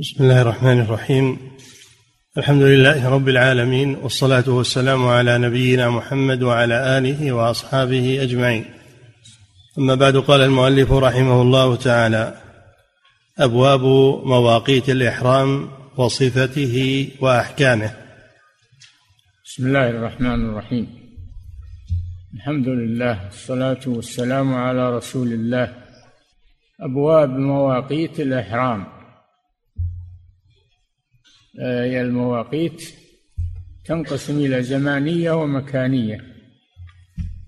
[0.00, 1.38] بسم الله الرحمن الرحيم.
[2.38, 8.64] الحمد لله رب العالمين والصلاة والسلام على نبينا محمد وعلى آله وأصحابه أجمعين.
[9.78, 12.34] أما بعد قال المؤلف رحمه الله تعالى
[13.38, 13.80] أبواب
[14.26, 17.94] مواقيت الإحرام وصفته وأحكامه.
[19.44, 20.86] بسم الله الرحمن الرحيم.
[22.34, 25.74] الحمد لله والصلاة والسلام على رسول الله.
[26.80, 28.80] أبواب مواقيت الإحرام.
[28.80, 28.91] هي
[31.58, 32.82] المواقيت
[33.84, 36.24] تنقسم إلى زمانية ومكانية.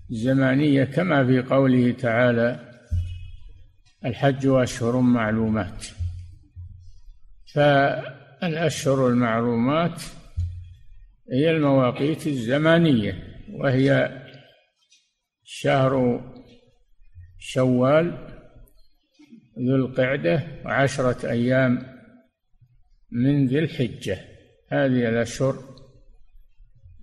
[0.09, 2.59] زمانية كما في قوله تعالى
[4.05, 5.85] الحج أشهر معلومات.
[7.53, 10.01] فالأشهر المعلومات
[11.31, 14.21] هي المواقيت الزمانية وهي
[15.43, 16.21] شهر
[17.39, 18.17] شوال
[19.59, 21.94] ذو القعدة وعشرة أيام
[23.15, 24.19] من ذي الحجة.
[24.69, 25.63] هذه الأشهر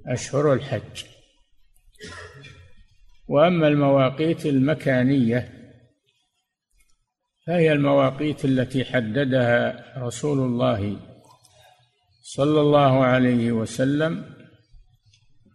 [0.06, 1.04] أشهر الحج.
[3.28, 5.62] وأما المواقيت المكانية
[7.46, 10.96] فهي المواقيت التي حددها رسول الله
[12.22, 14.34] صلى الله عليه وسلم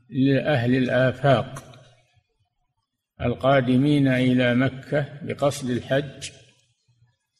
[0.09, 1.63] لأهل الآفاق
[3.21, 6.29] القادمين إلى مكة بقصد الحج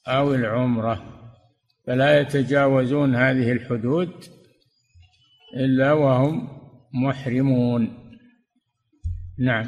[0.07, 1.16] أو العمرة.
[1.88, 4.09] فلا يتجاوزون هذه الحدود
[5.55, 6.49] إلا وهم
[6.93, 7.93] محرمون.
[9.39, 9.66] نعم.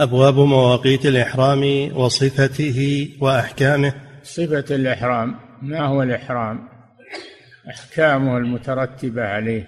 [0.00, 3.94] أبواب مواقيت الإحرام وصفته وأحكامه.
[4.22, 5.34] صفة الإحرام.
[5.62, 6.68] ما هو الإحرام؟
[7.70, 9.66] أحكامه المترتبة عليه.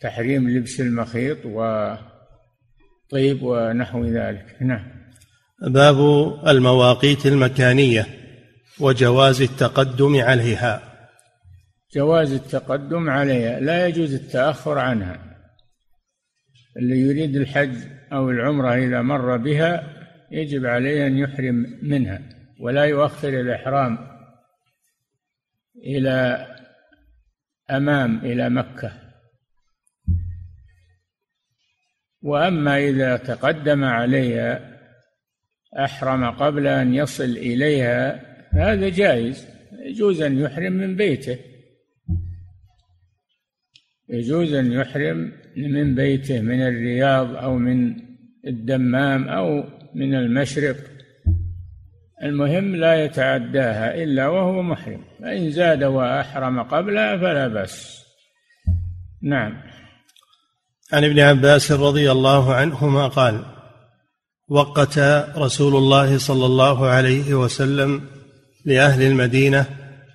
[0.00, 1.98] تحريم لبس المخيط وطيب
[3.42, 4.56] ونحو ذلك.
[4.60, 4.86] نعم.
[5.62, 5.98] باب
[6.46, 8.15] المواقيت المكانية.
[8.80, 10.82] وجواز التقدم عليها.
[11.94, 13.60] جواز التقدم عليها.
[13.60, 15.36] لا يجوز التأخر عنها.
[16.76, 17.76] اللي يريد الحج
[18.12, 19.92] أو العمرة إذا مر بها
[20.30, 22.22] يجب عليه أن يحرم منها
[22.60, 23.98] ولا يؤخر الإحرام
[25.76, 26.46] إلى
[27.70, 28.92] أمام إلى مكة.
[32.22, 34.76] وأما إذا تقدم عليها
[35.78, 39.46] أحرم قبل أن يصل إليها هذا جائز.
[39.86, 41.38] يجوز أن يحرم من بيته.
[44.08, 47.96] يجوز أن يحرم من بيته من الرياض أو من
[48.46, 49.64] الدمام أو
[49.94, 50.76] من المشرق.
[52.22, 55.04] المهم لا يتعداها إلا وهو محرم.
[55.20, 58.06] فإن زاد وأحرم قبلها فلا بأس.
[59.22, 59.62] نعم.
[60.92, 63.44] عن ابن عباس رضي الله عنهما قال
[64.48, 64.98] وقت
[65.36, 68.15] رسول الله صلى الله عليه وسلم
[68.66, 69.66] لأهل المدينة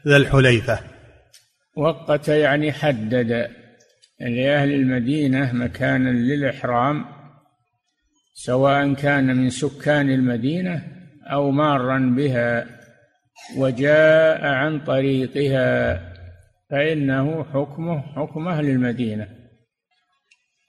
[0.07, 0.79] ذا الحليفة.
[1.75, 3.49] وقت يعني حدد
[4.19, 7.05] لأهل المدينة مكانا للإحرام
[8.33, 10.87] سواء كان من سكان المدينة
[11.31, 12.67] أو مارا بها
[13.57, 16.01] وجاء عن طريقها
[16.69, 19.27] فإنه حكمه حكم أهل المدينة.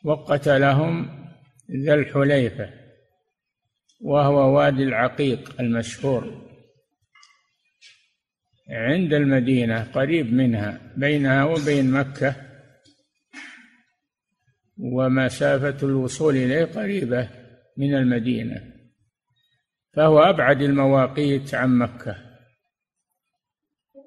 [0.04, 1.08] وقت لهم
[1.86, 2.68] ذا الحليفة
[4.00, 6.51] وهو وادي العقيق المشهور.
[8.70, 12.36] عند المدينة قريب منها بينها وبين مكة
[14.78, 17.28] ومسافة الوصول إليه قريبة
[17.76, 18.62] من المدينة.
[19.94, 22.16] فهو أبعد المواقيت عن مكة.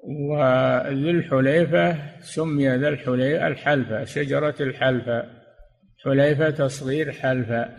[0.08, 5.30] وذو الحليفة سمي ذا الحليفة الحلفة شجرة الحلفة.
[6.04, 7.76] حليفة تصغير حلفة.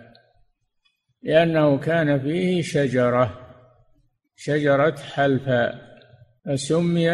[1.23, 3.53] لأنه كان فيه شجرة
[4.35, 5.86] شجرة حلفة.
[6.47, 7.09] فسمي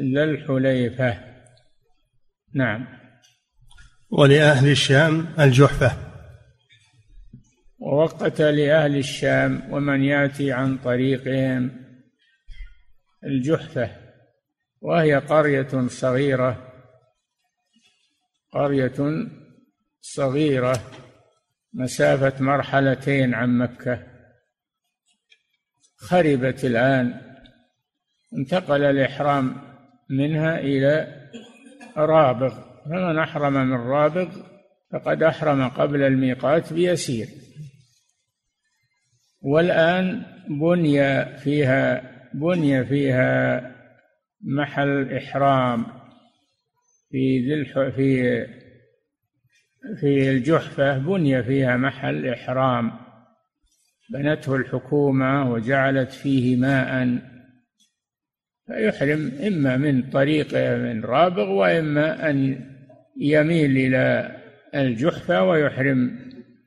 [0.00, 1.24] ذا الحليفة.
[2.54, 2.86] نعم.
[4.10, 5.92] ولأهل الشام الجحفة.
[7.78, 11.84] ووقت لأهل الشام ومن يأتي عن طريقهم
[13.24, 13.90] الجحفة
[14.80, 16.72] وهي قرية صغيرة.
[18.52, 19.26] قرية
[20.00, 20.90] صغيرة
[21.72, 24.06] مسافة مرحلتين عن مكة.
[25.96, 27.27] خربت الآن.
[28.36, 29.56] انتقل الإحرام
[30.10, 31.06] منها إلى
[31.96, 32.54] رابغ.
[32.84, 34.28] فمن أحرم من رابغ
[34.92, 37.26] فقد أحرم قبل الميقات بيسير.
[39.40, 42.02] والآن بني فيها
[42.34, 43.60] بني فيها
[44.40, 45.86] محل إحرام
[47.10, 48.46] في ذي في
[50.00, 50.98] في الجحفة.
[50.98, 52.92] بني فيها محل إحرام.
[54.12, 57.18] بنته الحكومة وجعلت فيه ماء.
[58.68, 62.64] فيحرم إما من طريق من رابغ وإما أن
[63.20, 64.36] يميل إلى
[64.74, 66.18] الجحفة ويحرم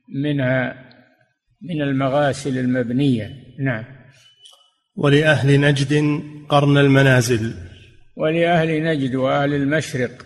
[0.10, 0.90] منها
[1.62, 3.34] من المغاسل المبنية.
[3.60, 3.86] نعم.
[4.96, 7.54] ولأهل نجد قرن المنازل.
[8.16, 10.26] ولأهل نجد وأهل المشرق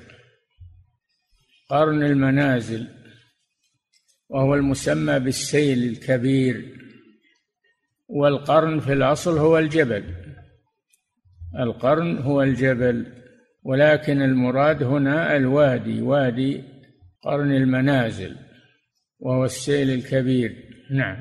[1.70, 2.88] قرن المنازل
[4.30, 6.76] وهو المسمى بالسيل الكبير
[8.08, 10.04] والقرن في الأصل هو الجبل.
[11.60, 13.06] القرن هو الجبل
[13.64, 16.64] ولكن المراد هنا الوادي وادي
[17.24, 18.36] قرن المنازل
[19.20, 20.56] وهو السيل الكبير.
[20.92, 21.18] نعم.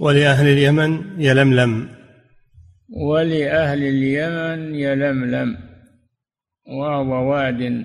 [0.00, 1.88] ولأهل اليمن يلملم.
[2.88, 5.58] ولأهل اليمن يلملم
[6.66, 7.84] وهو واد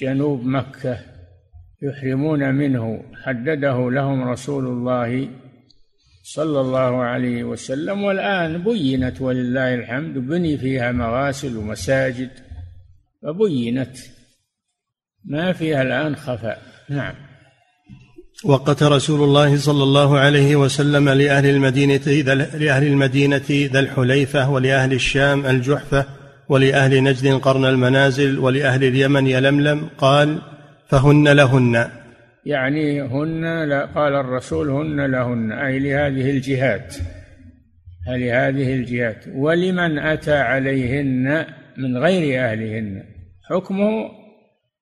[0.00, 0.98] جنوب مكة
[1.82, 3.04] يحرمون منه.
[3.24, 5.28] حدده لهم رسول الله
[6.26, 12.30] صلى الله عليه وسلم والآن بينت ولله الحمد بني فيها مغاسل ومساجد
[13.22, 13.96] فبينت.
[15.24, 16.62] ما فيها الآن خفاء.
[16.88, 17.14] نعم.
[18.44, 22.06] وقت رسول الله صلى الله عليه وسلم لأهل المدينة
[22.54, 26.06] لأهل المدينة ذا الحليفة ولأهل الشام الجحفة
[26.48, 30.38] ولأهل نجد قرن المنازل ولأهل اليمن يلملم قال
[30.88, 32.03] فهن لهن.
[32.46, 36.96] يعني هن لا قال الرسول هن لهن أي لهذه الجهات.
[38.08, 41.46] لهذه الجهات؟ ولمن أتى عليهن
[41.76, 43.04] من غير أهلهن؟
[43.50, 44.10] حكمه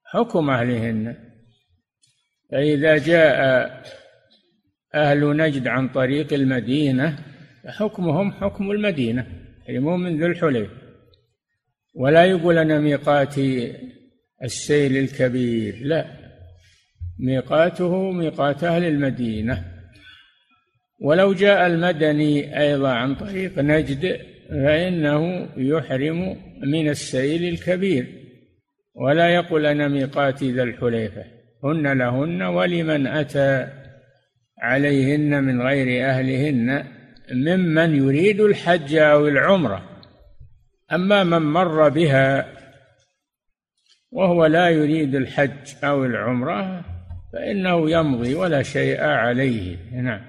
[0.05, 1.17] حكم أهلهن.
[2.53, 3.71] فإذا جاء
[4.95, 7.19] أهل نجد عن طريق المدينة
[7.67, 9.27] حكمهم حكم المدينة.
[9.69, 10.71] يحرمون من ذو الحليف
[11.95, 13.75] ولا يقول أنا ميقاتي
[14.43, 16.22] السيل الكبير لا.
[17.23, 19.65] ميقاته ميقات أهل المدينة.
[21.01, 24.21] ولو جاء المدني أيضا عن طريق نجد
[24.51, 26.37] فإنه يحرم
[26.67, 28.07] من السيل الكبير.
[28.95, 31.25] ولا يقول أنا ميقاتي ذا الحليفة.
[31.65, 33.69] هن لهن ولمن أتى
[34.59, 36.85] عليهن من غير أهلهن
[37.33, 40.01] ممن يريد الحج أو العمرة.
[40.93, 42.49] أما من مر بها
[44.11, 46.92] وهو لا يريد الحج أو العمرة
[47.33, 49.77] فإنه يمضي ولا شيء عليه.
[49.93, 50.21] نعم.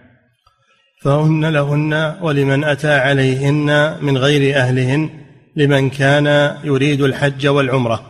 [1.01, 5.09] فهن لهن ولمن أتى عليهن من غير أهلهن
[5.55, 8.05] لمن كان يريد الحج والعمرة.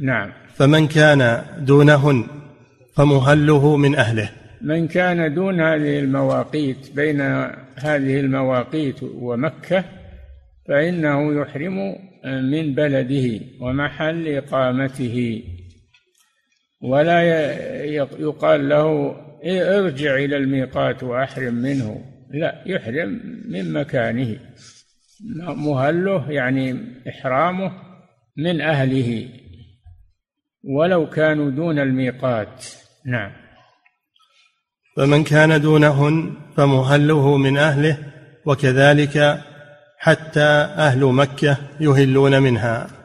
[0.00, 0.32] نعم.
[0.54, 2.26] فمن كان دونهن
[2.94, 4.30] فمهله من أهله.
[4.62, 7.20] من كان دون هذه المواقيت بين
[7.76, 9.84] هذه المواقيت ومكة
[10.68, 15.42] فإنه يحرم من بلده ومحل إقامته.
[16.80, 17.22] ولا
[18.18, 19.16] يقال له
[19.78, 22.04] ارجع إلى الميقات وأحرم منه.
[22.30, 24.36] لا يحرم من مكانه.
[25.40, 27.72] مهله يعني إحرامه
[28.36, 29.28] من أهله.
[30.64, 32.66] ولو كانوا دون الميقات.
[33.06, 33.32] نعم.
[34.96, 37.98] فمن كان دونهن فمهله من أهله
[38.46, 39.40] وكذلك
[39.98, 40.48] حتى
[40.78, 42.97] أهل مكة يهلون منها.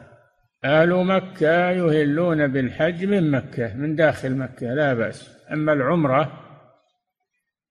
[0.64, 5.30] أهل مكة يهلون بالحج من مكة من داخل مكة لا بأس.
[5.52, 6.40] أما العمرة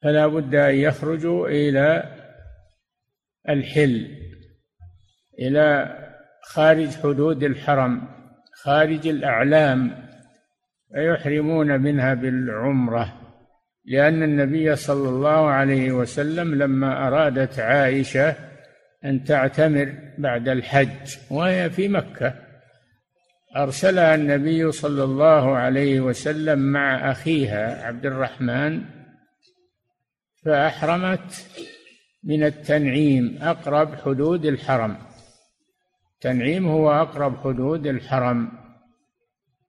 [0.03, 2.03] فلا بد أن يخرجوا إلى
[3.49, 4.07] الحل
[5.39, 5.97] إلى
[6.43, 8.01] خارج حدود الحرم
[8.53, 9.91] خارج الأعلام
[10.93, 13.13] فيحرمون منها بالعمرة
[13.85, 18.35] لأن النبي صلى الله عليه وسلم لما أرادت عائشة
[19.05, 22.52] أن تعتمر بعد الحج وهي في مكة.
[23.55, 28.81] أرسلها النبي صلى الله عليه وسلم مع أخيها عبد الرحمن
[30.45, 31.47] فأحرمت
[32.23, 34.97] من التنعيم أقرب حدود الحرم.
[36.21, 38.51] تنعيم هو أقرب حدود الحرم.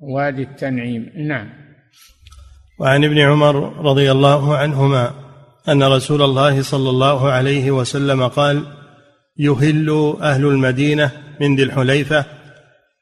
[0.01, 1.49] وادي التنعيم نعم.
[2.81, 5.11] وعن ابن عمر رضي الله عنهما
[5.69, 8.65] أن رسول الله صلى الله عليه وسلم قال
[9.39, 11.11] يهل أهل المدينة
[11.41, 12.25] من ذي الحليفة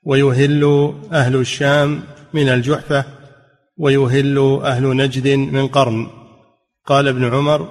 [0.03, 3.05] ويهل أهل الشام من الجحفة
[3.79, 6.07] ويهل أهل نجد من قرن.
[6.87, 7.69] قال ابن عمر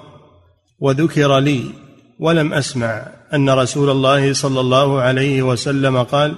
[0.80, 1.64] وذكر لي
[2.20, 6.36] ولم أسمع أن رسول الله صلى الله عليه وسلم قال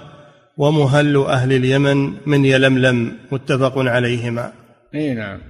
[0.58, 4.52] ومهل أهل اليمن من يلملم متفق عليهما.
[4.94, 5.40] إي نعم.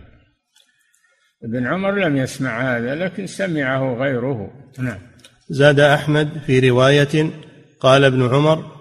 [1.45, 4.51] ابن عمر لم يسمع هذا لكن سمعه غيره.
[4.79, 4.99] نعم.
[5.51, 7.31] زاد أحمد في رواية
[7.81, 8.74] قال ابن عمر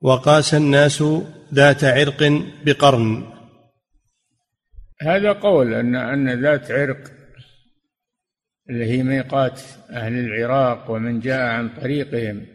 [0.00, 1.04] وقاس الناس
[1.54, 3.24] ذات عرق بقرن.
[5.02, 6.98] هذا قول أن أن ذات عرق
[8.70, 12.46] اللي هي ميقات أهل العراق ومن جاء عن طريقهم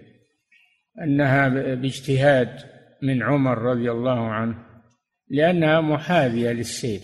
[1.04, 2.60] أنها باجتهاد
[3.02, 4.56] من عمر رضي الله عنه
[5.30, 7.02] لأنها محاذية للسيل.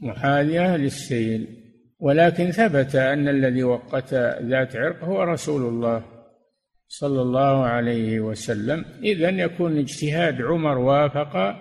[0.00, 1.60] محاذية للسيل.
[1.98, 6.13] ولكن ثبت أن الذي وقت ذات عرق هو رسول الله.
[7.00, 8.84] صلى الله عليه وسلم.
[9.02, 11.56] إذا يكون اجتهاد عمر وافق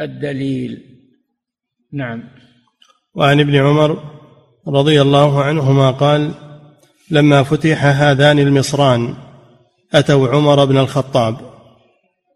[0.00, 0.82] الدليل.
[1.92, 2.22] نعم.
[3.14, 4.02] وعن ابن عمر
[4.68, 6.34] رضي الله عنهما قال
[7.10, 9.14] لما فتح هذان المصران
[9.94, 11.36] أتوا عمر بن الخطاب.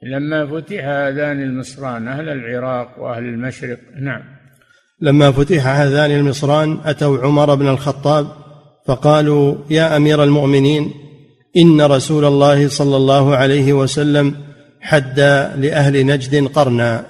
[0.02, 3.78] لما فتح هذان المصران أهل العراق وأهل المشرق.
[4.00, 4.22] نعم.
[5.00, 8.26] لما فتح هذان المصران أتوا عمر بن الخطاب
[8.86, 10.92] فقالوا يا أمير المؤمنين
[11.56, 14.34] إن رسول الله صلى الله عليه وسلم
[14.80, 15.20] حد
[15.56, 17.06] لأهل نجد قرنا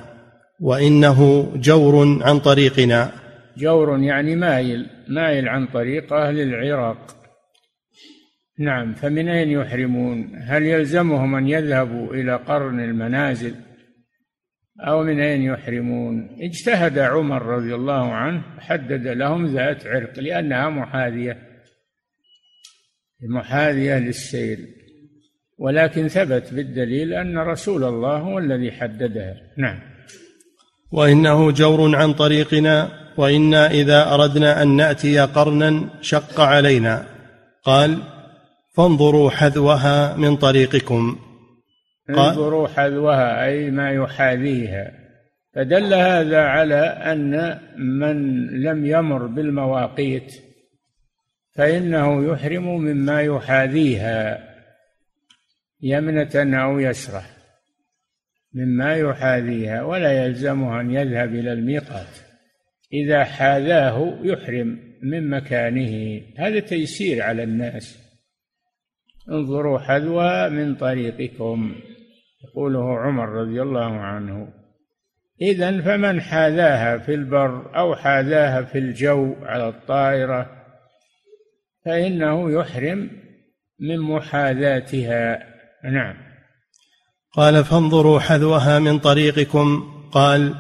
[0.60, 3.12] وإنه جور عن طريقنا.
[3.56, 6.98] جور يعني مايل مايل عن طريق أهل العراق.
[8.58, 13.54] نعم فمن أين يحرمون؟ هل يلزمهم أن يذهبوا إلى قرن المنازل؟
[14.80, 21.51] أو من أين يحرمون؟ اجتهد عمر رضي الله عنه حدد لهم ذات عرق لأنها محاذية.
[23.22, 24.58] محاذية للسير
[25.58, 29.34] ولكن ثبت بالدليل أن رسول الله هو الذي حددها.
[29.56, 29.78] نعم.
[30.92, 37.06] وإنه جور عن طريقنا وإنا إذا أردنا أن نأتي قرنا شق علينا.
[37.64, 37.98] قال
[38.76, 41.16] فانظروا حذوها من طريقكم.
[42.10, 44.92] انظروا حذوها أي ما يحاذيها.
[45.54, 50.51] فدل هذا على أن من لم يمر بالمواقيت
[51.54, 54.48] فإنه يحرم مما يحاذيها
[55.82, 57.22] يمنة أو يسرة
[58.54, 62.18] مما يحاذيها ولا يلزمه أن يذهب إلى الميقات.
[62.92, 66.22] إذا حاذاه يحرم من مكانه.
[66.38, 67.98] هذا تيسير على الناس.
[69.28, 71.74] انظروا حذوها من طريقكم.
[72.44, 74.48] يقوله عمر رضي الله عنه
[75.40, 80.61] إذا فمن حاذاها في البر أو حاذاها في الجو على الطائرة
[81.84, 83.10] فإنه يحرم
[83.80, 85.38] من محاذاتها.
[85.84, 86.14] نعم.
[87.32, 89.92] قال فانظروا حذوها من طريقكم.
[90.12, 90.54] قال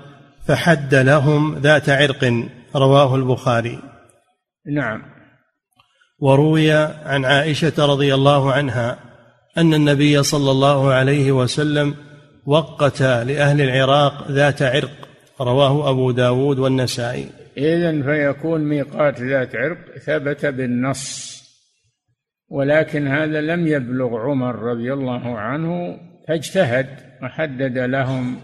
[0.46, 2.48] فحد لهم ذات عرق.
[2.76, 3.78] رواه البخاري.
[4.74, 5.02] نعم.
[6.18, 6.72] وروي
[7.04, 8.98] عن عائشة رضي الله عنها
[9.58, 11.94] أن النبي صلى الله عليه وسلم
[12.46, 15.08] وقت لأهل العراق ذات عرق.
[15.40, 17.41] رواه أبو داود والنسائي.
[17.56, 21.32] إذن فيكون ميقات ذات عرق ثبت بالنص.
[22.48, 26.86] ولكن هذا لم يبلغ عمر رضي الله عنه فاجتهد
[27.22, 28.40] وحدد لهم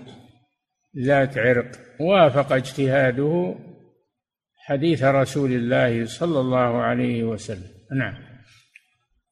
[1.04, 3.54] ذات عرق وافق اجتهاده
[4.56, 7.70] حديث رسول الله صلى الله عليه وسلم.
[7.98, 8.14] نعم.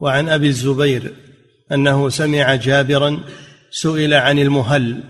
[0.00, 1.12] وعن أبي الزبير
[1.72, 3.24] أنه سمع جابرا
[3.70, 5.02] سئل عن المهل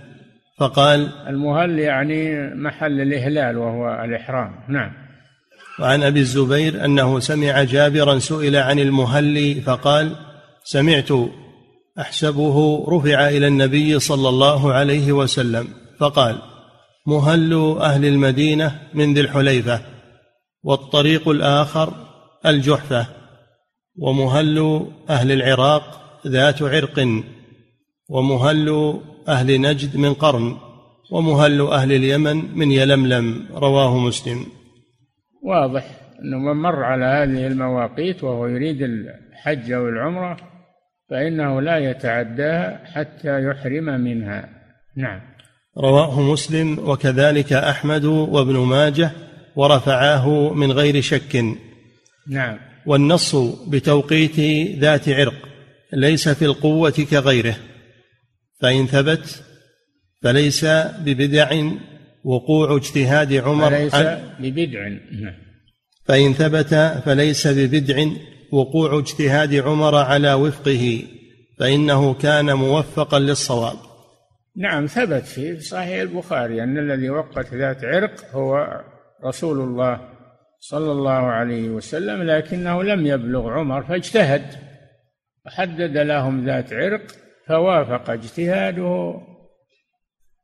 [0.59, 4.55] فقال المهل يعني محل الإهلال وهو الإحرام.
[4.69, 4.93] نعم.
[5.81, 10.13] وعن أبي الزبير أنه سمع جابرا سئل عن المهل فقال
[10.65, 11.09] سمعت
[12.01, 15.69] أحسبه رفع إلى النبي صلى الله عليه وسلم
[16.01, 16.39] فقال
[17.07, 19.81] مهل أهل المدينة من ذي الحليفة
[20.63, 21.93] والطريق الآخر
[22.47, 23.07] الجحفة
[23.99, 27.09] ومهل أهل العراق ذات عرق
[28.09, 30.57] ومهل أهل نجد من قرن
[31.11, 34.47] ومهل أهل اليمن من يلملم رواه مسلم.
[35.43, 35.85] واضح
[36.23, 40.37] انه من مر على هذه المواقيت وهو يريد الحج أو العمرة
[41.11, 44.49] فإنه لا يتعداها حتى يحرم منها.
[44.97, 45.21] نعم.
[45.79, 49.11] رواه مسلم وكذلك أحمد وابن ماجه
[49.57, 51.45] ورفعاه من غير شك.
[52.29, 52.59] نعم.
[52.87, 53.37] والنص
[53.69, 54.41] بتوقيت
[54.79, 55.49] ذات عرق
[55.93, 57.57] ليس في القوة كغيره.
[58.61, 59.43] فإن ثبت
[60.23, 60.65] فليس
[60.99, 61.63] ببدع
[62.25, 63.95] وقوع اجتهاد عمر فليس
[64.41, 65.35] ببدع نعم.
[66.05, 68.07] فإن ثبت فليس ببدع
[68.53, 71.03] وقوع اجتهاد عمر على وفقه
[71.59, 73.77] فإنه كان موفقا للصواب
[74.57, 78.81] نعم ثبت في صحيح البخاري أن الذي وقت ذات عرق هو
[79.25, 80.01] رسول الله
[80.61, 84.43] صلى الله عليه وسلم لكنه لم يبلغ عمر فاجتهد
[85.47, 87.03] وحدد لهم ذات عرق
[87.49, 89.15] فوافق اجتهاده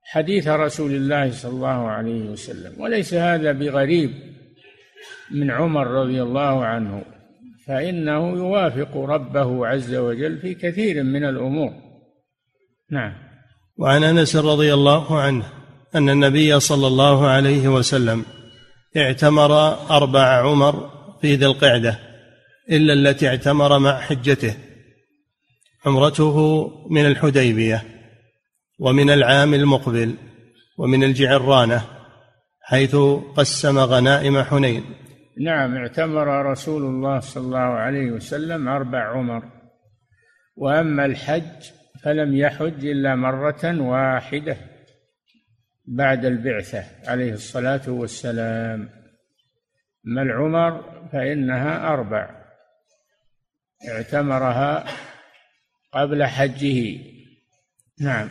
[0.04, 2.80] حديث رسول الله صلى الله عليه وسلم.
[2.80, 4.10] وليس هذا بغريب
[5.30, 7.04] من عمر رضي الله عنه
[7.66, 11.72] فإنه يوافق ربه عز وجل في كثير من الأمور.
[12.90, 13.12] نعم.
[13.78, 15.44] وعن أنس رضي الله عنه
[15.94, 18.24] أن النبي صلى الله عليه وسلم
[18.96, 19.52] اعتمر
[19.90, 20.90] أربع عمر
[21.20, 21.98] في ذي القعدة
[22.70, 24.54] إلا التي اعتمر مع حجته.
[25.86, 27.82] عمرته من الحديبية
[28.78, 30.14] ومن العام المقبل
[30.78, 31.82] ومن الجعرانة
[32.60, 32.96] حيث
[33.36, 34.84] قسم غنائم حنين.
[35.40, 39.42] نعم اعتمر رسول الله صلى الله عليه وسلم أربع عمر.
[40.56, 41.70] وأما الحج
[42.02, 44.56] فلم يحج إلا مرة واحدة
[45.84, 48.88] بعد البعثة عليه الصلاة والسلام.
[50.06, 52.42] أما العمر؟ فإنها أربع.
[53.88, 54.84] اعتمرها
[55.94, 56.98] قبل حجه.
[58.00, 58.28] نعم.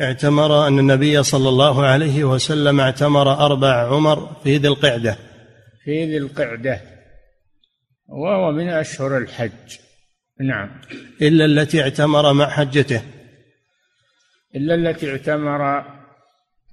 [0.00, 5.16] اعتمر أن النبي صلى الله عليه وسلم اعتمر أربع عمر في ذي القعدة.
[5.84, 6.80] في ذي القعدة.
[8.08, 9.78] وهو من أشهر الحج.
[10.40, 10.80] نعم.
[11.22, 13.02] إلا التي اعتمر مع حجته.
[14.56, 15.84] إلا التي اعتمر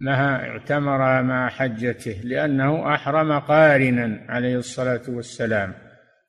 [0.02, 2.22] مع اعتمر مع حجته.
[2.24, 5.74] لأنه أحرم قارنا عليه الصلاة والسلام.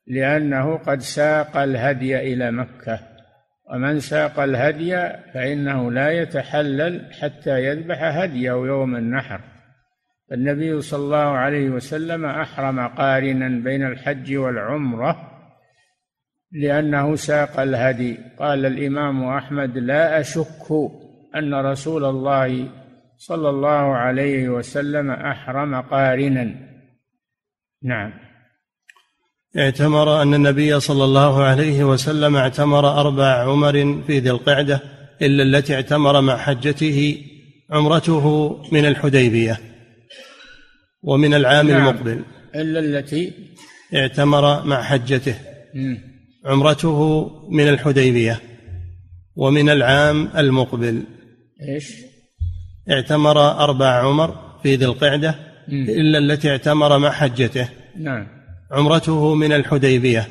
[0.07, 3.12] لأنه قد ساق الهدي إلى مكة.
[3.71, 4.95] ومن ساق الهدي
[5.33, 9.41] فإنه لا يتحلل حتى يذبح هديه يوم النحر.
[10.31, 15.29] النبي صلى الله عليه وسلم أحرم قارنا بين الحج والعمرة
[16.51, 18.17] لأنه ساق الهدي.
[18.39, 20.71] قال الإمام أحمد لا أشك
[21.35, 22.69] أن رسول الله
[23.17, 26.55] صلى الله عليه وسلم أحرم قارنا.
[27.83, 28.22] نعم.
[29.57, 34.81] اعتمر أن النبي صلى الله عليه وسلم اعتمر أربع عمر في ذي القعدة
[35.21, 37.17] إلا التي اعتمر مع حجته
[37.69, 39.59] عمرته من الحديبية
[41.03, 41.77] ومن العام نعم.
[41.77, 42.21] المقبل.
[42.55, 43.33] إلا التي
[43.95, 45.35] اعتمر مع حجته
[46.45, 48.39] عمرته من الحديبية
[49.35, 51.03] ومن العام المقبل.
[51.69, 51.93] إيش؟
[52.89, 55.35] اعتمر أربع عمر في ذي القعدة
[55.69, 57.69] إلا التي اعتمر مع حجته.
[57.99, 58.42] نعم.
[58.71, 60.27] عمرته من الحديبية.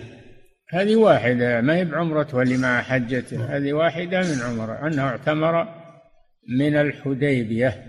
[0.69, 3.57] هذه واحدة ما هي بعمرته اللي مع حجته.
[3.57, 5.69] هذه واحدة من عمره أنه اعتمر
[6.49, 7.85] من الحديبية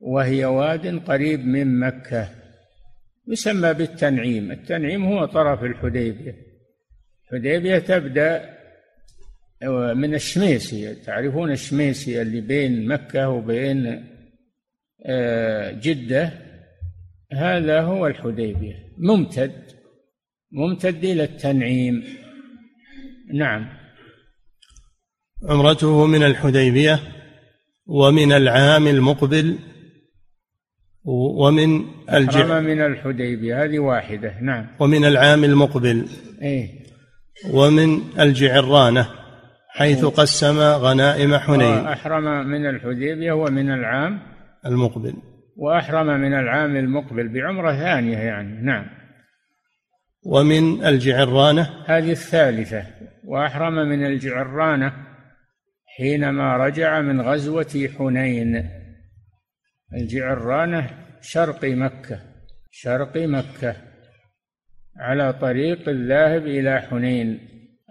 [0.00, 2.28] وهي واد قريب من مكة.
[3.28, 4.52] يسمى بالتنعيم.
[4.52, 6.34] التنعيم هو طرف الحديبية.
[7.24, 8.56] الحديبية تبدأ
[9.94, 10.96] من الشميسية.
[11.06, 14.06] تعرفون الشميسية اللي بين مكة وبين
[15.06, 16.45] آه، جدة؟
[17.32, 18.74] هذا هو الحديبية.
[18.98, 19.52] ممتد.
[20.52, 22.04] ممتد إلى التنعيم.
[23.34, 23.66] نعم.
[25.48, 27.00] عمرته من الحديبية
[27.86, 29.58] ومن العام المقبل
[31.04, 33.64] ومن الجع من الحديبية.
[33.64, 34.40] هذه واحدة.
[34.40, 34.66] نعم.
[34.80, 36.08] ومن العام المقبل
[36.42, 36.86] إيه.
[37.52, 39.10] ومن الجعرانة
[39.68, 41.86] حيث قسم غنائم حنين.
[41.86, 44.20] أحرم من الحديبية ومن العام
[44.66, 45.14] المقبل.
[45.56, 48.86] وأحرم من العام المقبل بعمرة ثانية يعني نعم.
[50.26, 52.84] ومن الجعرانة؟ هذه الثالثة.
[53.24, 54.92] وأحرم من الجعرانة
[55.96, 58.70] حينما رجع من غزوة حنين.
[59.94, 60.90] الجعرانة
[61.20, 62.20] شرق مكة
[62.70, 63.76] شرق مكة.
[64.96, 67.40] على طريق الذاهب إلى حنين.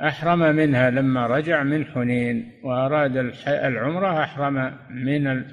[0.04, 5.44] أحرم منها لما رجع من حنين وأراد العمرة أحرم من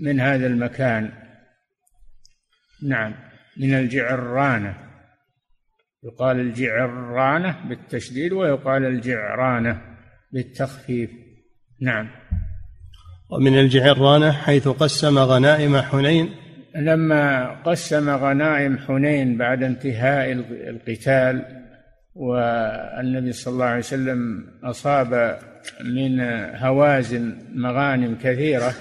[0.00, 1.21] من هذا المكان.
[2.82, 3.14] نعم
[3.56, 4.74] من الجعرانة.
[6.04, 9.80] يقال الجعرانة بالتشديد ويقال الجعرانة
[10.32, 11.10] بالتخفيف.
[11.80, 12.08] نعم.
[13.30, 16.34] ومن الجعرانة حيث قسم غنائم حنين.
[16.76, 21.44] لما قسم غنائم حنين بعد انتهاء القتال
[22.14, 25.38] والنبي صلى الله عليه وسلم أصاب
[25.84, 26.20] من
[26.56, 28.74] هوازن مغانم كثيرة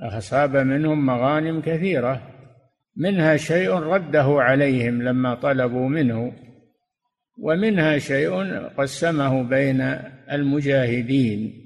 [0.00, 2.33] أصاب منهم مغانم كثيرة.
[2.96, 6.32] منها شيء رده عليهم لما طلبوا منه
[7.38, 9.80] ومنها شيء قسمه بين
[10.32, 11.64] المجاهدين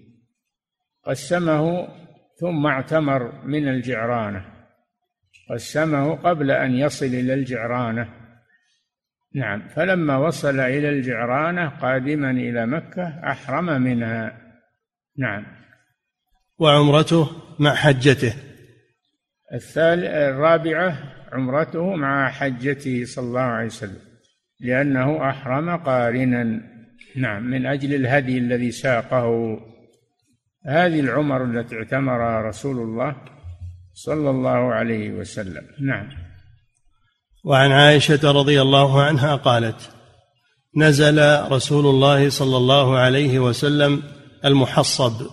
[1.04, 1.88] قسمه
[2.40, 4.58] ثم اعتمر من الجعرانة
[5.50, 8.08] قسمه قبل أن يصل إلى الجعرانة.
[9.34, 14.38] نعم فلما وصل إلى الجعرانة قادما إلى مكة أحرم منها.
[15.18, 15.46] نعم.
[16.58, 18.34] وعمرته مع حجته.
[19.54, 24.08] الثالث الرابعة عمرته مع حجته صلى الله عليه وسلم
[24.60, 26.60] لأنه أحرم قارنا.
[27.16, 29.58] نعم من أجل الهدي الذي ساقه.
[30.66, 33.16] هذه العمر التي اعتمرها رسول الله
[33.94, 35.62] صلى الله عليه وسلم.
[35.80, 36.08] نعم.
[37.44, 39.90] وعن عائشة رضي الله عنها قالت
[40.76, 44.02] نزل رسول الله صلى الله عليه وسلم
[44.44, 45.26] المحصب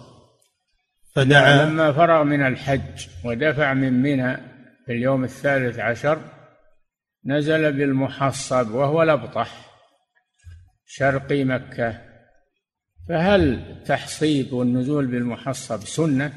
[1.15, 4.54] فدعا لما فرغ من الحج ودفع من منى
[4.85, 6.21] في اليوم الثالث عشر
[7.25, 9.75] نزل بالمحصب وهو الأبطح
[10.85, 12.01] شرقي مكة.
[13.09, 16.33] فهل تحصيب والنزول بالمحصب سنة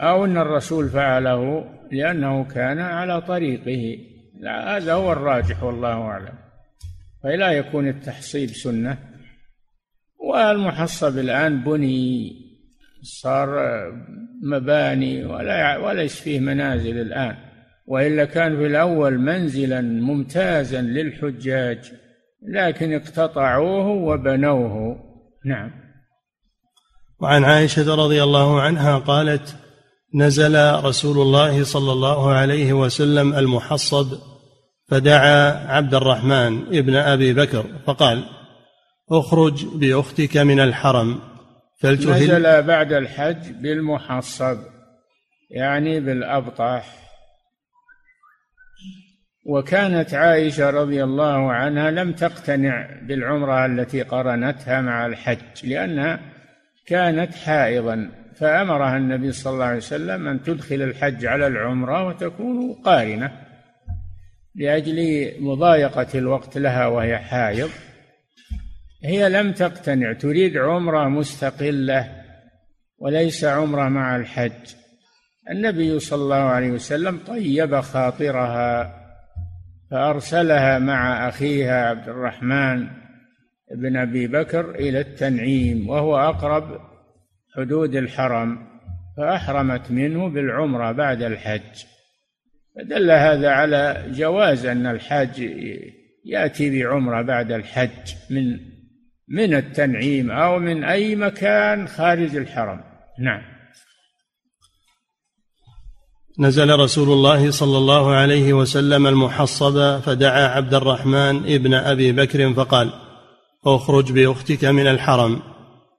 [0.00, 3.98] أو أن الرسول فعله لأنه كان على طريقه؟
[4.40, 6.38] لا هذا هو الراجح والله أعلم.
[7.22, 8.98] فلا يكون التحصيب سنة.
[10.18, 12.32] والمحصب الآن بني
[13.02, 13.58] صار
[14.42, 17.36] مباني ولا وليس فيه منازل الآن.
[17.86, 21.92] وإلا كان في الأول منزلا ممتازا للحجاج
[22.48, 24.96] لكن اقتطعوه وبنوه.
[25.44, 25.70] نعم.
[27.20, 29.56] وعن عائشة رضي الله عنها قالت
[30.14, 34.06] نزل رسول الله صلى الله عليه وسلم المحصب
[34.88, 38.24] فدعا عبد الرحمن ابن أبي بكر فقال
[39.12, 41.18] اخرج بأختك من الحرم.
[41.84, 44.58] نزل بعد الحج بالمحصب
[45.50, 46.86] يعني بالأبطح.
[49.46, 56.20] وكانت عائشة رضي الله عنها لم تقتنع بالعمرة التي قرنتها مع الحج لأنها
[56.86, 58.10] كانت حائضا.
[58.36, 63.32] فأمرها النبي صلى الله عليه وسلم أن تدخل الحج على العمرة وتكون قارنة
[64.54, 67.70] لأجل مضايقة الوقت لها وهي حائض.
[69.04, 72.22] هي لم تقتنع تريد عمرة مستقلة
[72.98, 74.74] وليس عمرة مع الحج.
[75.50, 78.96] النبي صلى الله عليه وسلم طيب خاطرها
[79.90, 82.88] فأرسلها مع أخيها عبد الرحمن
[83.76, 86.80] بن أبي بكر إلى التنعيم وهو أقرب
[87.56, 88.58] حدود الحرم
[89.16, 91.84] فأحرمت منه بالعمرة بعد الحج.
[92.76, 95.50] فدل هذا على جواز أن الحاج
[96.24, 98.58] يأتي بعمرة بعد الحج من
[99.30, 102.80] من التنعيم أو من أي مكان خارج الحرم.
[103.20, 103.42] نعم.
[106.40, 112.92] نزل رسول الله صلى الله عليه وسلم المحصب فدعا عبد الرحمن ابن أبي بكر فقال
[113.66, 115.42] أخرج بأختك من الحرم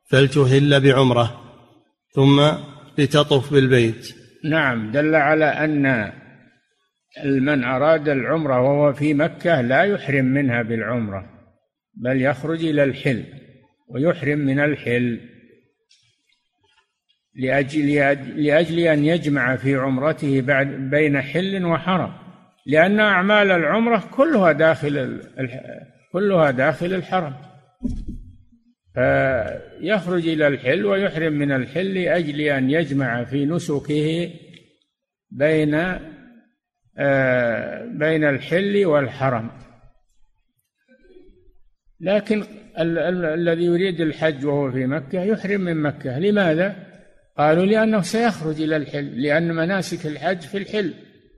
[0.09, 1.41] فلتهل بعمرة
[2.15, 2.51] ثم
[2.97, 4.15] لتطف بالبيت.
[4.43, 4.91] نعم.
[4.91, 6.11] دل على أن
[7.25, 11.30] من أراد العمرة وهو في مكة لا يحرم منها بالعمرة.
[12.01, 13.23] بل يخرج إلى الحل
[13.87, 15.19] ويحرم من الحل
[17.35, 17.95] لأجل,
[18.43, 22.13] لأجل أن يجمع في عمرته بعد بين حل وحرم.
[22.65, 25.21] لأن أعمال العمرة كلها داخل
[26.11, 27.33] كلها داخل الحرم.
[28.93, 34.31] فيخرج إلى الحل ويحرم من الحل لأجل أن يجمع في نسكه
[35.31, 35.75] بين
[36.97, 39.51] آه، بين الحل والحرم.
[42.01, 42.43] لكن
[42.79, 46.19] الذي يريد الحج وهو في مكة يحرم من مكة.
[46.19, 46.75] لماذا؟
[47.37, 50.93] قالوا لأنه سيخرج إلى الحل لأن مناسك الحج في الحل.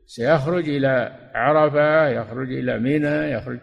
[0.06, 3.60] سيخرج إلى عرفة يخرج إلى منى يخرج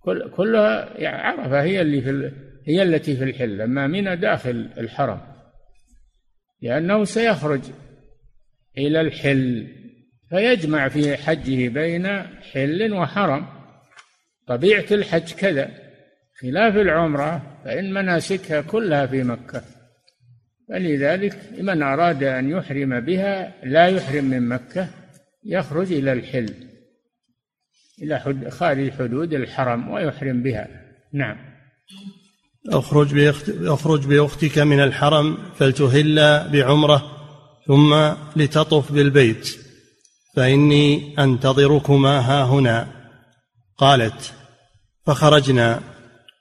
[0.00, 2.32] كل كلها يعني عرفة هي اللي في
[2.66, 3.60] هي التي في الحل.
[3.60, 5.20] أما منى داخل الحرم.
[6.62, 7.60] لأنه سيخرج
[8.78, 9.66] إلى الحل.
[10.30, 12.06] فيجمع في حجه بين
[12.52, 13.46] حل وحرم.
[14.46, 15.83] طبيعة الحج كذا.
[16.44, 19.62] خلاف العمرة فإن مناسكها كلها في مكة.
[20.68, 24.88] فلذلك من أراد أن يحرم بها لا يحرم من مكة
[25.44, 26.54] يخرج إلى الحل
[28.02, 30.68] إلى حد خارج حدود الحرم ويحرم بها.
[31.12, 31.36] نعم.
[32.68, 33.48] أخرج بأخت...
[33.48, 37.02] أخرج بأختك من الحرم فلتهل بعمرة
[37.66, 37.94] ثم
[38.36, 39.58] لتطف بالبيت.
[40.36, 42.88] فإني أنتظركما ها هنا.
[43.78, 44.34] قالت
[45.06, 45.93] فخرجنا.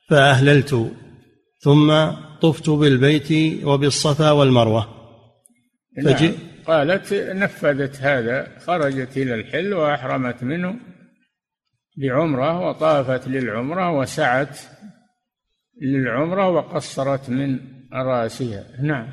[0.09, 0.91] فأهللت
[1.59, 2.05] ثم
[2.41, 4.87] طفت بالبيت وبالصفا والمروة.
[6.05, 6.35] فجئ نعم.
[6.67, 10.75] قالت نفذت هذا خرجت إلى الحل وأحرمت منه
[11.97, 14.59] بعمرة وطافت للعمرة وسعت
[15.81, 17.59] للعمرة وقصرت من
[17.93, 18.63] رأسها.
[18.81, 19.07] نعم.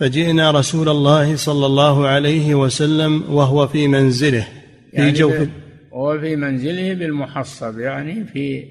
[0.00, 4.46] فجئنا رسول الله صلى الله عليه وسلم وهو في منزله
[4.90, 5.48] في يعني جوف
[5.92, 8.64] وهو في منزله بالمحصب يعني في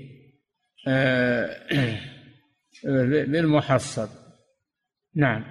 [3.31, 4.09] بالمحصب
[5.15, 5.43] نعم.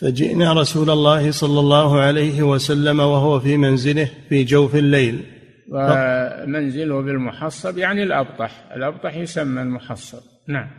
[0.00, 5.24] فجئنا رسول الله صلى الله عليه وسلم وهو في منزله في جوف الليل.
[5.72, 8.72] ومنزله بالمحصب يعني الأبطح.
[8.76, 10.22] الأبطح يسمى المحصب.
[10.48, 10.70] نعم.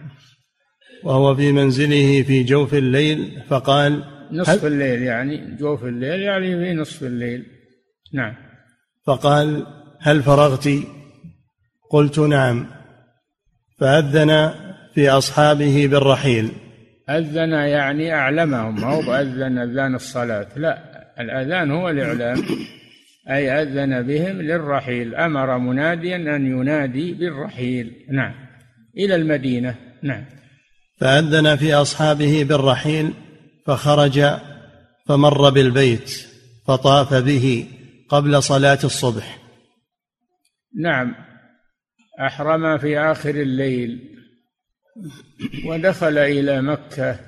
[1.04, 7.04] وهو في منزله في جوف الليل فقال نصف الليل يعني جوف الليل يعني في نصف
[7.04, 7.46] الليل.
[8.14, 8.36] نعم.
[9.08, 9.66] فقال
[10.02, 10.70] هل فرغت؟
[11.92, 12.79] قلت نعم.
[13.80, 14.52] فأذن
[14.96, 16.52] في أصحابه بالرحيل.
[17.10, 20.78] أذن يعني أعلمهم ما هو أذن أذان الصلاة لا
[21.20, 22.44] الأذان هو الإعلام
[23.30, 28.06] أي أذن بهم للرحيل أمر مناديا أن ينادي بالرحيل.
[28.12, 28.34] نعم.
[28.98, 29.76] إلى المدينة.
[30.04, 30.26] نعم.
[30.98, 33.14] فأذن في أصحابه بالرحيل
[33.66, 34.26] فخرج
[35.08, 36.28] فمر بالبيت
[36.68, 37.68] فطاف به
[38.10, 39.40] قبل صلاة الصبح.
[40.82, 41.29] نعم.
[42.20, 44.16] أحرم في آخر الليل.
[45.66, 47.20] ودخل إلى مكة.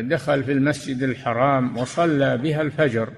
[0.00, 3.12] دخل في المسجد الحرام وصلى بها الفجر.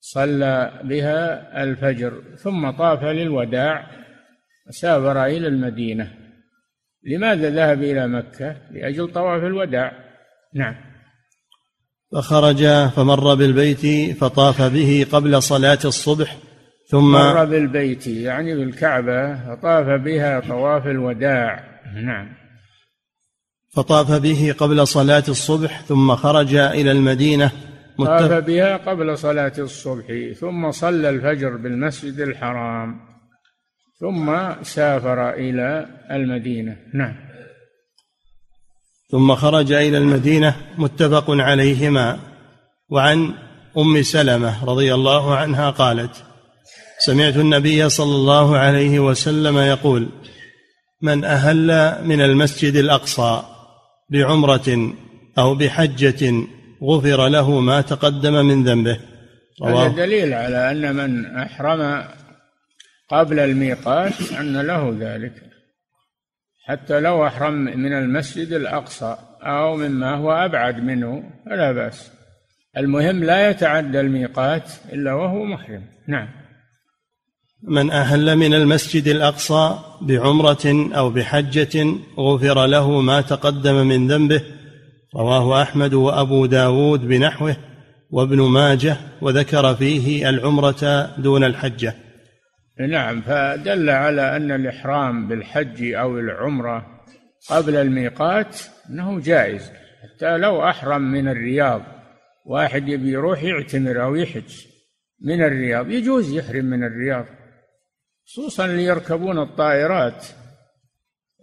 [0.00, 2.22] صلى بها الفجر.
[2.36, 3.90] ثم طاف للوداع.
[4.70, 6.14] سافر إلى المدينة.
[7.04, 9.92] لماذا ذهب إلى مكة؟ لأجل طواف الوداع.
[10.54, 10.74] نعم.
[12.12, 16.36] فخرج فمر بالبيت فطاف به قبل صلاة الصبح
[16.90, 21.64] ثم مر بالبيت يعني بالكعبة فطاف بها طواف الوداع.
[21.94, 22.28] نعم.
[23.74, 27.52] فطاف به قبل صلاة الصبح ثم خرج إلى المدينة
[27.98, 30.04] طاف بها قبل صلاة الصبح
[30.40, 33.00] ثم صلى الفجر بالمسجد الحرام
[34.00, 36.76] ثم سافر إلى المدينة.
[36.94, 37.14] نعم.
[39.10, 42.18] ثم خرج إلى المدينة متفق عليهما.
[42.88, 43.34] وعن
[43.78, 46.24] أم سلمة رضي الله عنها قالت
[46.98, 50.08] سمعت النبي صلى الله عليه وسلم يقول
[51.02, 53.42] من أهل من المسجد الأقصى
[54.10, 54.94] بعمرة
[55.38, 56.32] أو بحجة
[56.82, 59.00] غفر له ما تقدم من ذنبه.
[59.64, 62.04] هذا دليل على أن من أحرم
[63.08, 65.32] قبل الميقات أن له ذلك.
[66.66, 72.10] حتى لو أحرم من المسجد الأقصى أو مما هو أبعد منه فلا بأس.
[72.76, 75.84] المهم لا يتعدى الميقات إلا وهو محرم.
[76.08, 76.47] نعم.
[77.62, 81.86] من أهل من المسجد الأقصى بعمرة أو بحجة
[82.18, 84.42] غفر له ما تقدم من ذنبه
[85.16, 87.56] رواه أحمد وأبو داود بنحوه
[88.10, 91.94] وابن ماجه وذكر فيه العمرة دون الحجة.
[92.88, 96.86] نعم فدل على أن الإحرام بالحج أو العمرة
[97.50, 98.56] قبل الميقات
[98.90, 99.70] أنه جائز
[100.02, 101.82] حتى لو أحرم من الرياض.
[102.46, 104.52] واحد يبي يروح يعتمر أو يحج
[105.24, 107.37] من الرياض يجوز يحرم من الرياض.
[108.28, 110.26] خصوصا اللي يركبون الطائرات.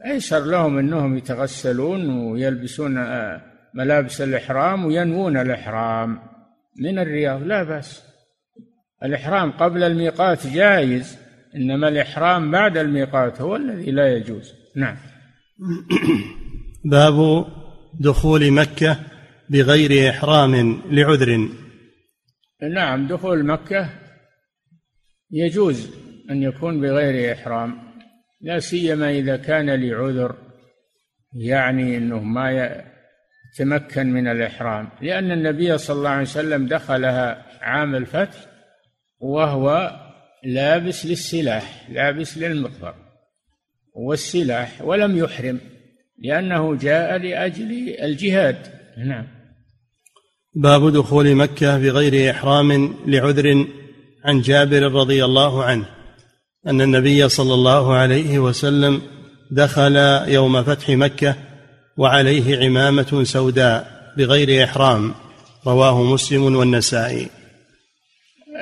[0.06, 3.42] أيسر لهم أنهم يتغسلون ويلبسون آه،
[3.74, 6.20] ملابس الإحرام وينوون الإحرام.
[6.80, 8.04] من الرياض؟ لا بأس.
[9.04, 11.18] الإحرام قبل الميقات جائز
[11.56, 14.54] إنما الإحرام بعد الميقات هو الذي لا يجوز.
[14.76, 14.98] نعم.
[16.92, 17.46] باب
[18.00, 19.00] دخول مكة
[19.50, 21.50] بغير إحرام لعذر.
[22.74, 23.90] نعم دخول مكة
[25.32, 26.05] يجوز.
[26.30, 27.78] أن يكون بغير إحرام
[28.42, 30.36] لا سيما إذا كان لعذر
[31.34, 32.80] يعني أنه ما
[33.60, 34.90] يتمكن من الإحرام.
[35.02, 38.38] لأن النبي صلى الله عليه وسلم دخلها عام الفتح
[39.20, 39.92] وهو
[40.44, 42.96] لابس للسلاح لابس للمغفر
[43.94, 45.60] والسلاح ولم يحرم
[46.20, 48.58] لأنه جاء لأجل الجهاد.
[48.98, 49.28] نعم.
[50.56, 53.68] باب دخول مكة بغير إحرام لعذر
[54.26, 55.95] عن جابر رضي الله عنه.
[56.68, 59.02] أن النبي صلى الله عليه وسلم
[59.52, 59.96] دخل
[60.28, 61.36] يوم فتح مكة
[61.98, 65.14] وعليه عمامة سوداء بغير إحرام
[65.68, 67.30] رواه مسلم والنسائي.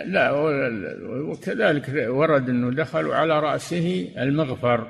[0.05, 0.31] لا
[1.31, 4.87] وكذلك ورد أنه دخلوا على رأسه المغفر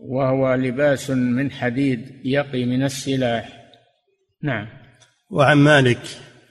[0.00, 3.48] وهو لباس من حديد يقي من السلاح.
[4.42, 4.66] نعم.
[5.30, 6.00] وعن مالك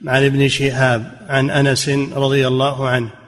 [0.08, 3.19] عن ابن شهاب عن أنس رضي الله عنه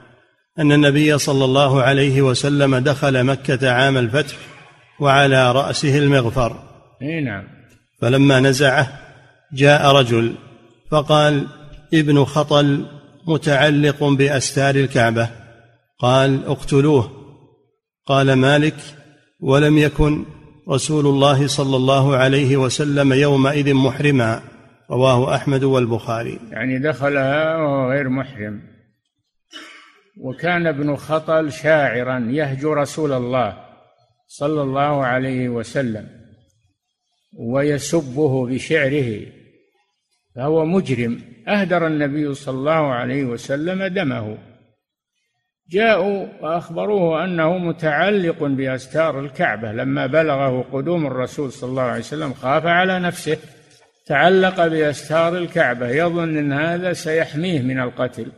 [0.58, 4.36] أن النبي صلى الله عليه وسلم دخل مكة عام الفتح
[5.00, 6.56] وعلى رأسه المغفر.
[7.02, 7.44] إي نعم.
[8.00, 8.88] فلما نزعه
[9.52, 10.34] جاء رجل
[10.90, 11.46] فقال
[11.94, 12.86] ابن خطل
[13.26, 15.28] متعلق بأستار الكعبة.
[15.98, 17.10] قال اقتلوه.
[18.06, 18.76] قال مالك
[19.40, 20.24] ولم يكن
[20.68, 24.40] رسول الله صلى الله عليه وسلم يومئذ محرما.
[24.90, 26.38] رواه أحمد والبخاري.
[26.50, 28.71] يعني دخلها وهو غير محرم.
[30.20, 33.64] وكان ابن خطل شاعرا يهجو رسول الله
[34.26, 36.08] صلى الله عليه وسلم
[37.38, 39.26] ويسبه بشعره
[40.34, 41.20] فهو مجرم.
[41.48, 44.38] أهدر النبي صلى الله عليه وسلم دمه.
[45.70, 49.72] جاءوا وأخبروه أنه متعلق بأستار الكعبة.
[49.72, 53.38] لما بلغه قدوم الرسول صلى الله عليه وسلم خاف على نفسه
[54.06, 55.88] تعلق بأستار الكعبة.
[55.88, 58.32] يظن أن هذا سيحميه من القتل.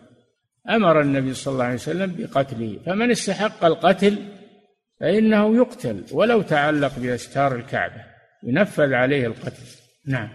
[0.71, 4.19] أمر النبي صلى الله عليه وسلم بقتله فمن استحق القتل
[5.01, 8.05] فإنه يقتل ولو تعلق بأستار الكعبة
[8.43, 9.63] ينفذ عليه القتل.
[10.07, 10.29] نعم.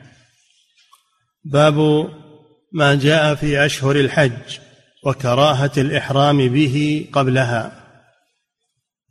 [1.44, 2.10] باب
[2.74, 4.60] ما جاء في أشهر الحج
[5.06, 7.86] وكراهة الإحرام به قبلها.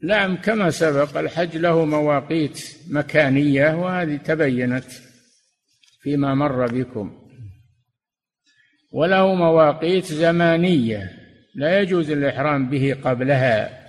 [0.02, 4.90] نعم كما سبق الحج له مواقيت مكانية وهذه تبينت
[6.02, 7.27] فيما مر بكم.
[8.92, 11.10] وله مواقيت زمانية
[11.54, 13.88] لا يجوز الإحرام به قبلها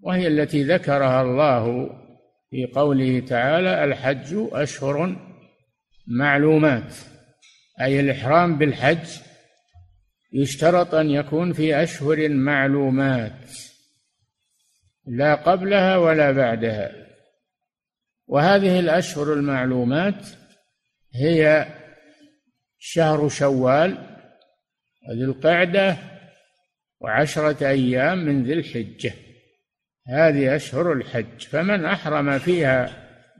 [0.00, 1.90] وهي التي ذكرها الله
[2.50, 5.16] في قوله تعالى الحج أشهر
[6.06, 6.94] معلومات
[7.80, 9.06] أي الإحرام بالحج
[10.32, 13.50] يشترط أن يكون في أشهر معلومات
[15.06, 16.92] لا قبلها ولا بعدها.
[18.26, 20.26] وهذه الأشهر المعلومات
[21.14, 21.66] هي
[22.84, 23.98] شهر شوال
[25.08, 25.96] وذي القعدة
[27.00, 29.12] وعشرة أيام من ذي الحجة.
[30.08, 31.40] هذه أشهر الحج.
[31.50, 32.90] فمن أحرم فيها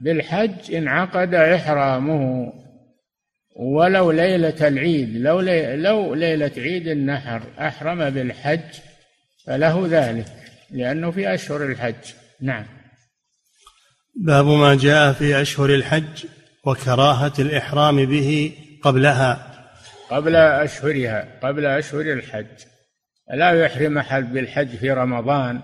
[0.01, 2.53] بالحج انعقد إحرامه.
[3.57, 5.41] ولو ليلة العيد لو
[5.75, 8.75] لو ليلة عيد النحر أحرم بالحج
[9.47, 10.33] فله ذلك
[10.71, 12.13] لأنه في أشهر الحج.
[12.41, 12.65] نعم.
[14.15, 16.25] باب ما جاء في أشهر الحج
[16.65, 19.49] وكراهة الإحرام به قبلها.
[20.11, 22.64] قبل أشهرها قبل أشهر الحج.
[23.35, 25.61] لا يحرم أحد بالحج في رمضان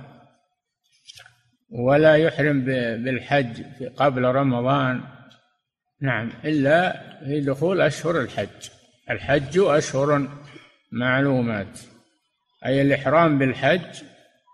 [1.70, 2.64] ولا يحرم
[3.04, 3.62] بالحج
[3.96, 5.00] قبل رمضان.
[6.00, 8.68] نعم إلا في دخول أشهر الحج.
[9.11, 10.28] الحج أشهر
[10.92, 11.81] معلومات.
[12.66, 14.02] أي الإحرام بالحج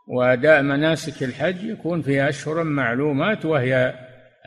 [0.08, 3.94] وأداء مناسك الحج يكون في أشهر معلومات وهي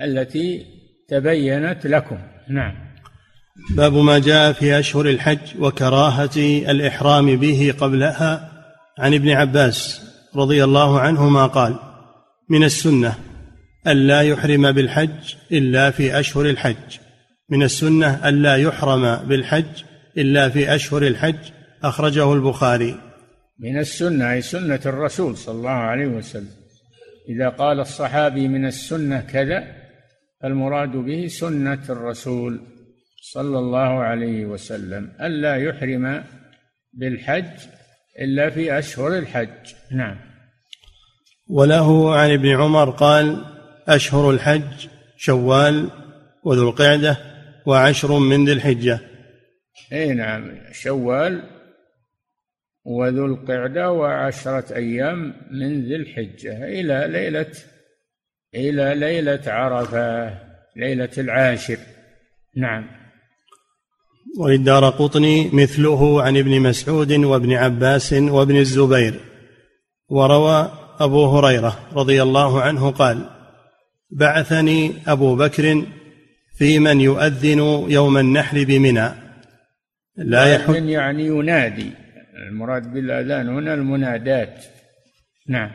[0.01, 0.65] التي
[1.07, 2.19] تبينت لكم.
[2.47, 2.86] نعم.
[3.69, 6.37] باب ما جاء في أشهر الحج وكراهة
[6.71, 8.51] الإحرام به قبلها.
[8.99, 10.01] عن ابن عباس
[10.35, 11.79] رضي الله عنهما قال
[12.49, 13.15] من السنة
[13.87, 16.97] ألا يحرم بالحج إلا في أشهر الحج.
[17.49, 19.83] من السنة ألا يحرم بالحج
[20.17, 21.51] إلا في أشهر الحج.
[21.83, 22.95] أخرجه البخاري.
[23.59, 26.49] من السنة أي سنة الرسول صلى الله عليه وسلم.
[27.29, 29.63] إذا قال الصحابي من السنة كذا
[30.41, 32.76] فالمراد به سنة الرسول.
[33.21, 36.23] صلى الله عليه وسلم ألا يحرم
[36.93, 37.67] بالحج
[38.19, 39.73] إلا في أشهر الحج.
[39.91, 40.17] نعم.
[41.49, 43.45] وله عن ابن عمر قال
[43.87, 45.89] أشهر الحج شوال
[46.43, 47.17] وذو القعدة
[47.65, 48.99] وعشر من ذي الحجة.
[49.93, 51.43] أي نعم شوال
[52.85, 57.51] وذو القعدة وعشرة أيام من ذي الحجة إلى ليلة
[58.55, 60.39] إلى ليلة عرفة
[60.75, 61.77] ليلة العاشر.
[62.55, 63.06] نعم.
[64.39, 69.19] وللدار قطني مثله عن ابن مسعود وابن عباس وابن الزبير.
[70.09, 73.29] وروى أبو هريرة رضي الله عنه قال
[74.11, 75.83] بعثني أبو بكر
[76.57, 79.09] في من يؤذن يوم النحر بمنى.
[80.17, 81.91] لا يحج يعني ينادي.
[82.49, 84.65] المراد بالأذان هنا المنادات.
[85.49, 85.71] نعم.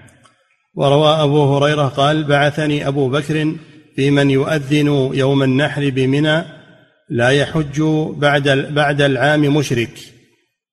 [0.75, 3.55] وروى أبو هريرة قال بعثني أبو بكر
[3.97, 6.62] في من يؤذن يوم النحر بمنى
[7.13, 7.83] لا يحج
[8.17, 9.99] بعد بعد العام مشرك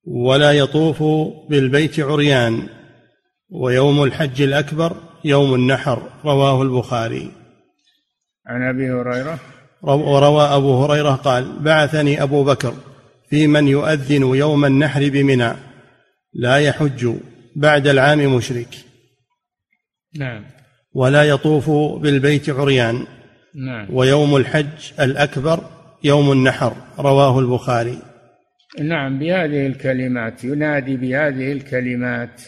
[0.05, 1.03] ولا يطوف
[1.49, 2.67] بالبيت عريان
[3.49, 7.31] ويوم الحج الأكبر يوم النحر رواه البخاري.
[8.47, 9.39] عن أبي هريرة.
[9.83, 12.73] وروى أبو هريرة قال بعثني أبو بكر
[13.29, 15.53] في من يؤذن يوم النحر بمنى.
[16.33, 17.15] لا يحج
[17.55, 18.75] بعد العام مشرك.
[20.15, 20.45] نعم.
[20.93, 21.69] ولا يطوف
[22.01, 23.07] بالبيت عريان.
[23.55, 23.87] نعم.
[23.89, 27.99] ويوم الحج الأكبر يوم النحر رواه البخاري.
[28.79, 32.41] نعم بهذه الكلمات ينادي بهذه الكلمات.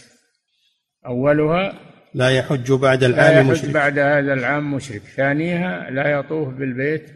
[1.05, 1.73] أولها
[2.13, 3.73] لا يحج بعد العام لا يحج مشرك.
[3.73, 5.01] بعد هذا العام مشرك.
[5.01, 7.09] ثانيها لا يطوف بالبيت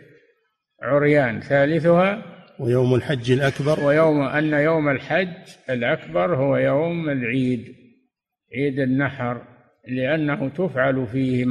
[0.83, 1.41] عريان.
[1.41, 2.23] ثالثها
[2.59, 3.83] ويوم الحج الأكبر.
[3.83, 5.37] ويوم أن يوم الحج
[5.69, 7.75] الأكبر هو يوم العيد
[8.55, 9.41] عيد النحر
[9.87, 11.45] لأنه تفعل فيه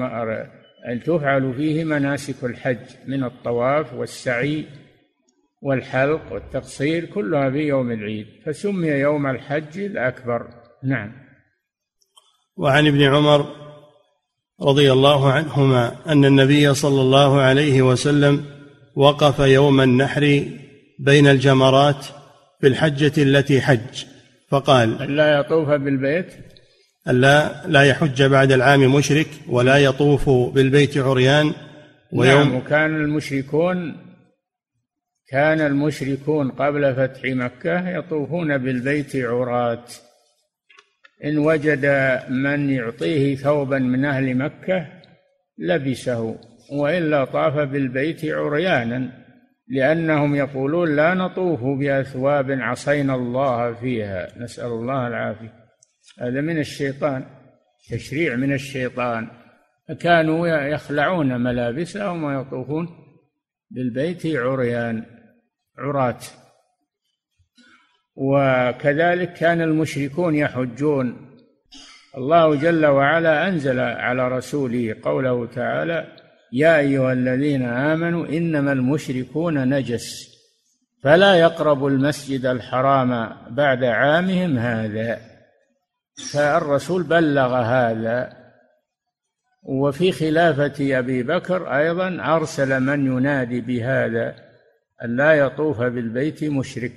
[1.05, 4.65] تفعل فيه مناسك الحج من الطواف والسعي
[5.63, 10.47] والحلق والتقصير كلها في يوم العيد فسمي يوم الحج الأكبر.
[10.83, 11.13] نعم.
[12.57, 13.47] وعن ابن عمر
[14.63, 18.45] رضي الله عنهما أن النبي صلى الله عليه وسلم
[18.97, 20.45] وقف يوم النحر
[20.99, 22.07] بين الجمرات
[22.61, 24.05] في الحجة التي حج
[24.49, 26.54] فقال لا يطوف بالبيت؟
[27.09, 31.53] ألا لا يحج بعد العام مشرك ولا يطوف بالبيت عريان
[32.13, 33.97] ويوم نعم وكان المشركون
[35.29, 39.85] كان المشركون قبل فتح مكة يطوفون بالبيت عراة.
[41.25, 41.87] إن وجد
[42.29, 44.87] من يعطيه ثوبا من أهل مكة
[45.59, 46.39] لبسه
[46.73, 49.11] وإلا طاف بالبيت عريانا
[49.69, 54.29] لأنهم يقولون لا نطوف بأثواب عصينا الله فيها.
[54.39, 55.64] نسأل الله العافية.
[56.21, 57.25] هذا من الشيطان
[57.91, 59.29] تشريع من الشيطان.
[60.01, 62.89] كانوا يخلعون ملابسهم ويطوفون
[63.71, 65.05] بالبيت عريان
[65.79, 66.21] عراة.
[68.17, 71.31] وكذلك كان المشركون يحجون.
[72.17, 76.07] الله جل وعلا أنزل على رسوله قوله تعالى
[76.53, 80.35] يا أيها الذين آمنوا إنما المشركون نجس
[81.03, 85.34] فلا يقربوا المسجد الحرام بعد عامهم هذا.
[86.17, 88.45] فالرسول بلغ هذا
[89.63, 94.35] وفي خلافة أبي بكر أيضا أرسل من ينادي بهذا
[95.05, 96.93] أن لا يطوف بالبيت مشرك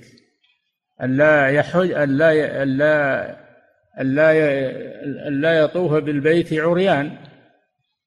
[1.02, 3.30] أن لا يحج أن لا أن لا
[5.28, 7.16] أن لا يطوف بالبيت عريان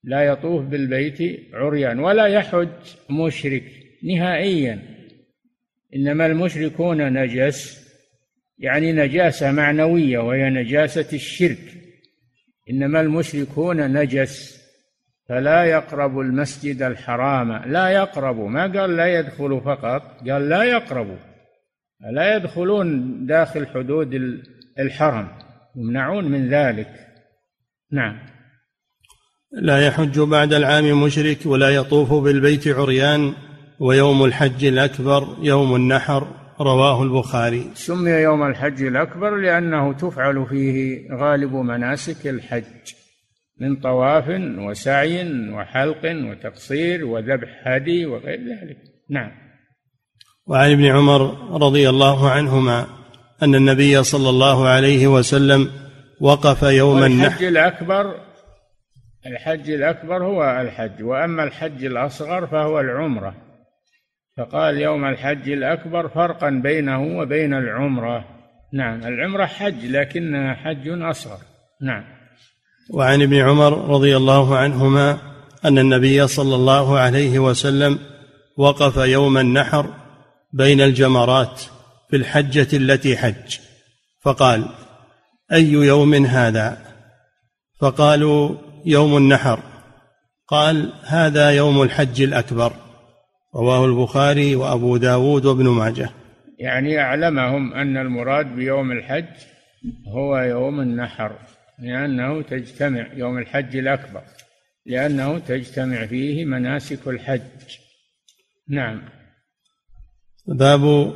[0.04, 2.70] لا يطوف بالبيت عريان ولا يحج
[3.10, 3.64] مشرك
[4.04, 4.80] نهائيا
[5.96, 7.81] إنما المشركون نجس.
[8.62, 11.74] يعني نجاسة معنوية وهي نجاسة الشرك.
[12.70, 14.62] إنما المشركون نجس
[15.30, 17.72] فلا يقرب المسجد الحرام.
[17.72, 21.18] لا يقرب ما قال لا يدخل فقط قال لا يقرب.
[22.14, 24.42] لا يدخلون داخل حدود
[24.80, 25.28] الحرم
[25.76, 26.90] يمنعون من ذلك.
[27.92, 28.20] نعم.
[29.52, 33.34] لا يحج بعد العام مشرك ولا يطوف بالبيت عريان
[33.80, 36.41] ويوم الحج الأكبر يوم النحر.
[36.64, 37.72] رواه البخاري.
[37.74, 42.64] سمي يوم الحج الأكبر لأنه تفعل فيه غالب مناسك الحج
[43.62, 44.26] من طواف
[44.58, 48.78] وسعي وحلق وتقصير وذبح هدي وغير ذلك.
[49.10, 49.32] نعم.
[50.48, 51.22] وعن ابن عمر
[51.62, 52.88] رضي الله عنهما
[53.44, 55.70] أن النبي صلى الله عليه وسلم
[56.22, 57.28] وقف يوم النحر.
[57.28, 58.16] الحج الأكبر
[59.26, 63.51] الحج الأكبر هو الحج وأما الحج الأصغر فهو العمرة.
[64.38, 68.26] فقال يوم الحج الأكبر فرقا بينه وبين العمرة.
[68.74, 71.38] نعم العمرة حج لكنها حج أصغر.
[71.82, 72.04] نعم.
[72.94, 75.18] وعن ابن عمر رضي الله عنهما
[75.66, 78.00] أن النبي صلى الله عليه وسلم
[78.58, 79.94] وقف يوم النحر
[80.54, 81.62] بين الجمرات
[82.10, 83.58] في الحجة التي حج.
[84.22, 84.66] فقال
[85.54, 86.78] أي يوم هذا؟
[87.80, 88.56] فقالوا
[88.86, 89.60] يوم النحر.
[90.48, 92.74] قال هذا يوم الحج الأكبر.
[93.56, 96.10] رواه البخاري وأبو داود وابن ماجه.
[96.60, 99.26] يعني أعلمهم أن المراد بيوم الحج
[100.08, 101.40] هو يوم النحر
[101.80, 104.24] لأنه تجتمع يوم الحج الأكبر
[104.86, 107.78] لأنه تجتمع فيه مناسك الحج.
[108.70, 109.02] نعم.
[110.48, 111.14] باب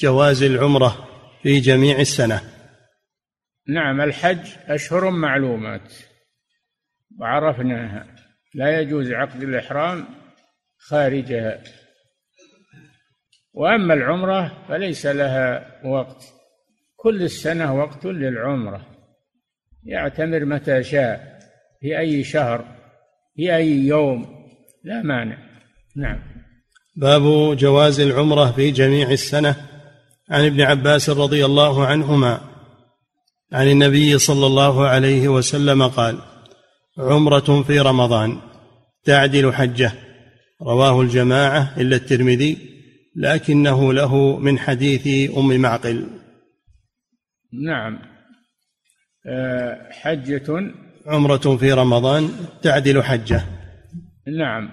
[0.00, 1.08] جواز العمرة
[1.42, 2.40] في جميع السنة.
[3.68, 5.92] نعم الحج أشهر معلومات
[7.20, 8.06] وعرفناها
[8.54, 10.23] لا يجوز عقد الإحرام
[10.88, 11.62] خارجها
[13.54, 16.24] وأما العمرة فليس لها وقت.
[16.96, 18.86] كل السنة وقت للعمرة.
[19.84, 21.38] يعتمر متى شاء.
[21.80, 22.64] في أي شهر.
[23.36, 24.26] في أي يوم.
[24.84, 25.38] لا مانع.
[25.96, 26.18] نعم.
[26.96, 29.56] باب جواز العمرة في جميع السنة.
[30.30, 32.40] عن ابن عباس رضي الله عنهما.
[33.52, 36.18] عن النبي صلى الله عليه وسلم قال
[36.98, 38.40] عمرة في رمضان
[39.04, 40.03] تعدل حجة.
[40.62, 42.74] رواه الجماعة إلا الترمذي
[43.16, 46.06] لكنه له من حديث أم معقل.
[47.52, 47.98] نعم.
[49.26, 50.74] آه، حجة.
[51.06, 52.30] عمرة في رمضان
[52.62, 53.42] تعدل حجة.
[54.38, 54.70] نعم.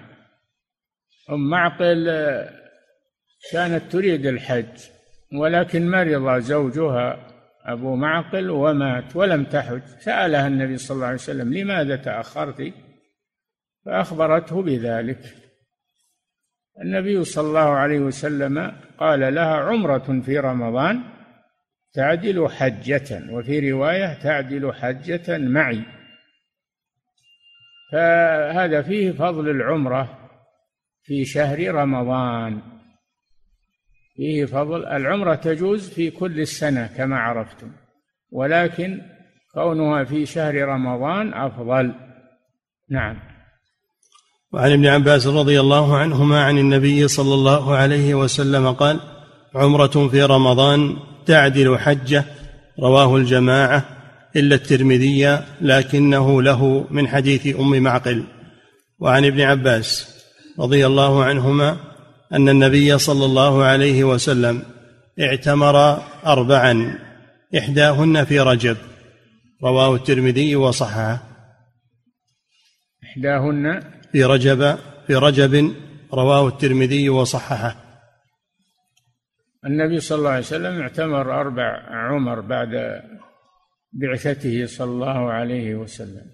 [1.30, 2.50] أم معقل آه،
[3.52, 4.80] كانت تريد الحج
[5.34, 7.28] ولكن مرض زوجها
[7.66, 9.82] أبو معقل ومات ولم تحج.
[10.00, 12.74] سألها النبي صلى الله عليه وسلم لماذا تأخرت؟
[13.86, 15.41] فأخبرته بذلك.
[16.80, 21.04] النبي صلى الله عليه وسلم قال لها عمرة في رمضان
[21.94, 25.82] تعدل حجة وفي رواية تعدل حجة معي.
[27.92, 30.30] فهذا فيه فضل العمرة
[31.04, 32.62] في شهر رمضان.
[34.16, 37.72] فيه فضل العمرة تجوز في كل السنة كما عرفتم
[38.32, 39.02] ولكن
[39.54, 41.94] كونها في شهر رمضان أفضل.
[42.90, 43.31] نعم.
[44.54, 48.99] وعن ابن عباس رضي الله عنهما عن النبي صلى الله عليه وسلم قال
[49.56, 52.26] عمرة في رمضان تعدل حجة
[52.80, 53.86] رواه الجماعة
[54.36, 58.24] إلا الترمذي لكنه له من حديث أم معقل.
[58.99, 60.16] وعن ابن عباس
[60.60, 61.78] رضي الله عنهما
[62.34, 64.64] أن النبي صلى الله عليه وسلم
[65.20, 66.99] اعتمر اربعا
[67.58, 68.78] إحداهن في رجب.
[69.64, 71.24] رواه الترمذي وصححه.
[73.04, 74.76] إحداهن في رجب
[75.07, 75.76] في رجب
[76.14, 77.76] رواه الترمذي وصححه.
[79.66, 83.01] النبي صلى الله عليه وسلم اعتمر أربع عمر بعد
[83.93, 86.26] بعثته صلى الله عليه وسلم.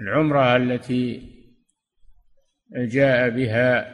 [0.00, 1.32] العمرة التي
[2.76, 3.92] جاء بها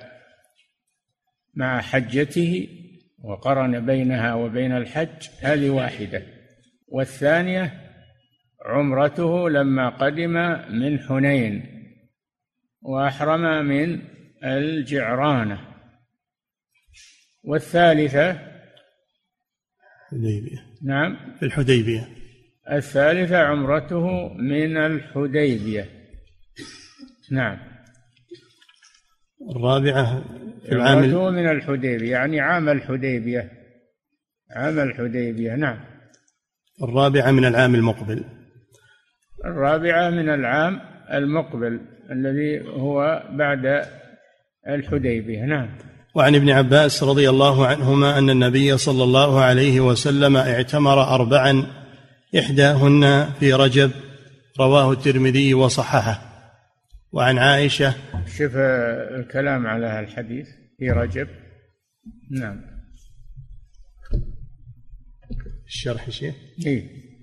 [1.55, 2.69] مع حجته
[3.19, 6.23] وقرن بينها وبين الحج هذه واحدة.
[6.89, 7.84] والثانية
[8.65, 10.33] عمرته لما قدم
[10.71, 11.63] من حنين
[12.83, 14.01] وأحرم من
[14.45, 15.61] الجعرانة.
[17.45, 18.31] والثالثة
[20.13, 20.59] الحديبية.
[20.83, 21.17] نعم.
[21.39, 22.09] في الحديبية.
[22.73, 25.89] الثالثة عمرته من الحديبية.
[27.31, 27.59] نعم.
[29.51, 30.25] الرابعة
[30.67, 33.51] في العام عمرته من الحديبية يعني عام الحديبية.
[34.51, 35.85] عام الحديبية نعم.
[36.83, 38.25] الرابعة من العام المقبل.
[39.47, 40.81] الرابعة من العام
[41.13, 41.81] المقبل
[42.11, 43.87] الذي هو بعد
[44.69, 45.45] الحديبية.
[45.45, 45.69] نعم.
[46.15, 51.67] وعن ابن عباس رضي الله عنهما أن النبي صلى الله عليه وسلم اعتمر أربعا
[52.39, 53.91] إحداهن في رجب
[54.61, 56.35] رواه الترمذي وصححه.
[57.13, 57.95] وعن عائشة
[58.27, 60.47] شوف الكلام على الحديث
[60.79, 61.29] في رجب.
[62.31, 62.61] نعم.
[65.67, 66.35] الشرح شيخ؟
[66.67, 67.14] إيه.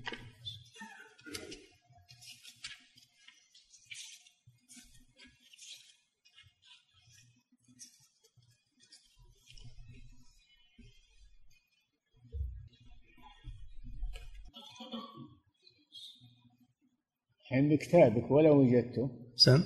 [17.52, 19.10] الحين بكتابك ولو وجدته.
[19.36, 19.62] سم؟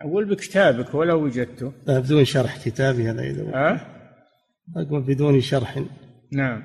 [0.00, 1.72] أقول بكتابك ولو وجدته.
[1.86, 3.80] بدون شرح كتابي هذا إذا أه؟
[4.76, 5.84] أقول بدون شرح.
[6.32, 6.62] نعم.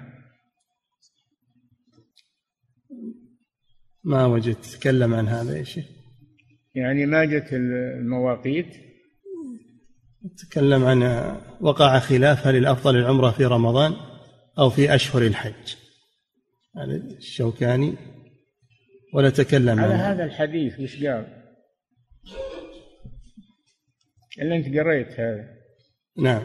[4.03, 4.65] ما وجدت.
[4.65, 5.85] تكلم عن هذا يا شيخ.
[6.75, 8.75] يعني ما جت المواقيت؟
[10.37, 11.01] تكلم عن
[11.61, 13.93] وقع خلاف هل الأفضل العمرة في رمضان
[14.59, 15.75] أو في أشهر الحج.
[16.75, 17.95] يعني الشوكاني
[19.15, 20.11] ولا تكلم على عنه.
[20.11, 21.25] هذا الحديث وش قال؟
[24.41, 25.47] إلا أنت قريت هذا.
[26.17, 26.43] نعم.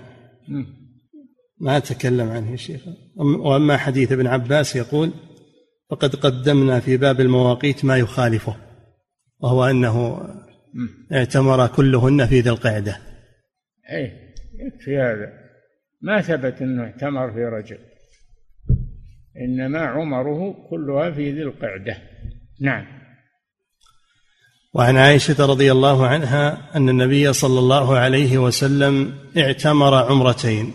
[1.61, 2.81] ما تكلم عنه يا شيخ.
[3.17, 5.13] وأما حديث ابن عباس يقول
[5.91, 8.57] فقد قدمنا في باب المواقيت ما يخالفه
[9.39, 10.27] وهو أنه
[11.13, 12.99] اعتمر كلهن في ذي القعدة.
[13.93, 14.13] أي
[14.55, 15.33] يكفي هذا.
[16.01, 17.79] ما ثبت أنه اعتمر في رجب
[19.37, 21.97] إنما عمره كلها في ذي القعدة.
[22.61, 22.87] نعم.
[24.75, 30.73] وعن عائشة رضي الله عنها أن النبي صلى الله عليه وسلم اعتمر عمرتين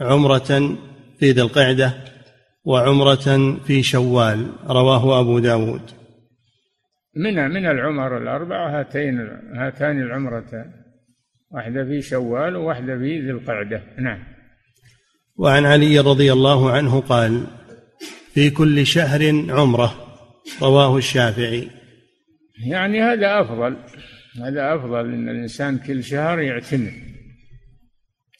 [0.00, 0.76] عمرة
[1.18, 1.94] في ذي القعدة
[2.64, 5.82] وعمرة في شوال رواه أبو داود.
[7.16, 9.20] من من العمر الأربعة هاتين
[9.56, 10.72] هاتان العمرتان
[11.50, 13.82] واحدة في شوال وواحدة في ذي القعدة.
[13.98, 14.24] نعم.
[15.36, 17.46] وعن علي رضي الله عنه قال
[18.34, 20.03] في كل شهر عمرة
[20.62, 21.70] رواه الشافعي.
[22.66, 23.76] يعني هذا أفضل
[24.42, 26.92] هذا أفضل أن الإنسان كل شهر يعتمر.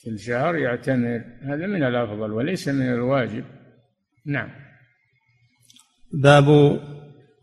[0.05, 3.45] كل شهر يعتمر هذا من الأفضل وليس من الواجب.
[4.27, 4.51] نعم.
[6.13, 6.49] باب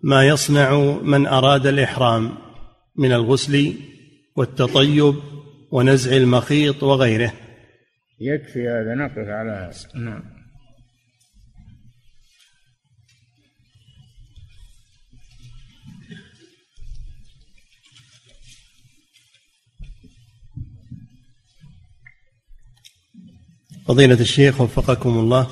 [0.04, 2.38] ما يصنع من أراد الإحرام
[2.96, 3.74] من الغسل
[4.36, 5.16] والتطيب
[5.72, 7.34] ونزع المخيط وغيره.
[8.20, 10.04] يكفي هذا نقف على هذا.
[10.06, 10.41] نعم.
[23.92, 25.48] فضيلة الشيخ وفقكم الله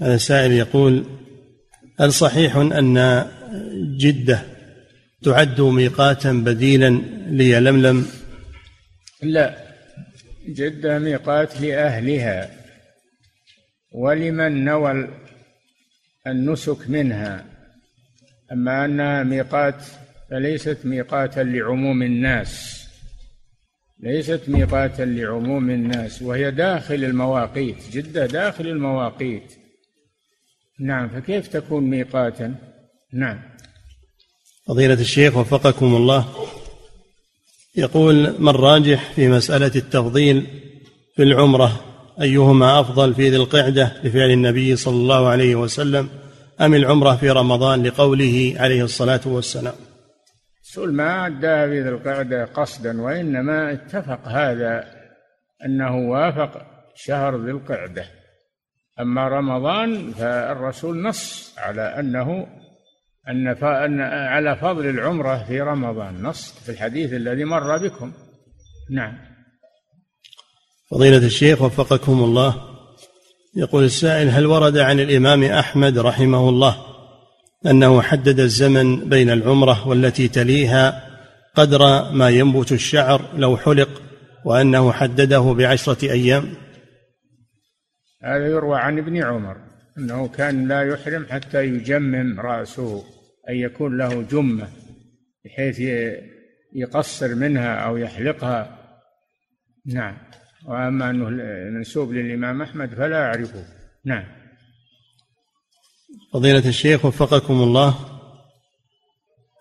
[0.00, 1.04] هذا سائل يقول
[2.00, 3.26] هل صحيح أن
[3.98, 4.42] جدة
[5.22, 8.06] تعد ميقاتا بديلا ليلملم
[9.22, 9.56] لا
[10.48, 12.50] جدة ميقات لأهلها
[13.92, 15.08] ولمن نوى
[16.26, 17.44] النسك منها.
[18.52, 19.82] أما أنها ميقات
[20.30, 22.77] فليست ميقاتا لعموم الناس.
[24.00, 29.52] ليست ميقاتا لعموم الناس وهي داخل المواقيت جدة داخل المواقيت.
[30.80, 32.54] نعم فكيف تكون ميقاتا؟
[33.12, 33.40] نعم.
[34.66, 36.28] فضيلة الشيخ وفقكم الله.
[37.76, 40.46] يقول ما الراجح في مسألة التفضيل
[41.16, 41.84] في العمرة؟
[42.20, 46.08] أيهما أفضل في ذي القعدة لفعل النبي صلى الله عليه وسلم
[46.60, 49.74] أم العمرة في رمضان لقوله عليه الصلاة والسلام؟
[50.68, 51.28] الرسول ما
[51.66, 54.84] في ذي القعدة قصدا وإنما اتفق هذا
[55.64, 58.04] أنه وافق شهر ذي القعدة.
[59.00, 62.46] أما رمضان فالرسول نص على أنه
[63.28, 68.12] أن, أن على فضل العمرة في رمضان نص في الحديث الذي مر بكم.
[68.90, 69.18] نعم.
[70.90, 72.54] فضيلة الشيخ وفقكم الله.
[73.56, 76.87] يقول السائل هل ورد عن الإمام أحمد رحمه الله
[77.66, 81.08] أنه حدد الزمن بين العمرة والتي تليها
[81.54, 84.02] قدر ما ينبت الشعر لو حلق
[84.44, 86.54] وأنه حدده بعشرة أيام.
[88.24, 89.56] هذا يروى عن ابن عمر
[89.98, 93.04] أنه كان لا يحرم حتى يجمم رأسه
[93.48, 94.68] أن يكون له جمة
[95.44, 95.80] بحيث
[96.74, 98.78] يقصر منها أو يحلقها.
[99.86, 100.16] نعم.
[100.66, 101.28] وأما أنه
[101.70, 103.64] منسوب للإمام أحمد فلا أعرفه.
[104.04, 104.37] نعم.
[106.32, 107.94] فضيلة الشيخ وفقكم الله.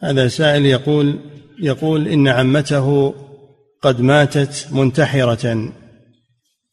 [0.04, 1.20] هذا سائل يقول
[1.60, 3.16] يقول إن عمته
[3.82, 5.74] قد ماتت منتحرة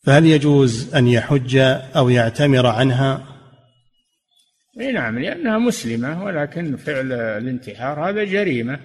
[0.05, 1.57] فهل يجوز أن يحج
[1.97, 3.27] أو يعتمر عنها؟
[4.81, 8.81] إي نعم لأنها مسلمة ولكن فعل الانتحار هذا جريمة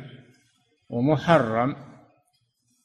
[0.89, 1.75] ومحرم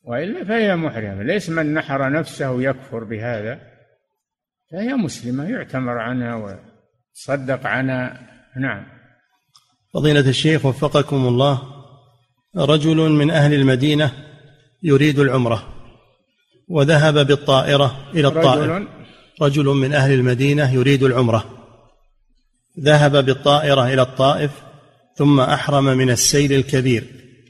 [0.05, 1.23] وإلا فهي محرمة.
[1.23, 3.61] ليس من نحر نفسه يكفر بهذا
[4.73, 6.35] فهي مسلمة يعتمر عنها
[7.15, 8.21] ويصدق عنها
[8.57, 8.85] نعم.
[9.95, 11.63] فضيلة الشيخ وفقكم الله
[12.57, 14.13] رجل من أهل المدينة
[14.83, 15.69] يريد العمرة
[16.69, 18.89] وذهب بالطائرة إلى الطائف رجل,
[19.43, 21.45] رجل من أهل المدينة يريد العمرة.
[22.81, 24.51] ذهب بالطائرة إلى الطائف
[25.17, 27.05] ثم أحرم من السيل الكبير.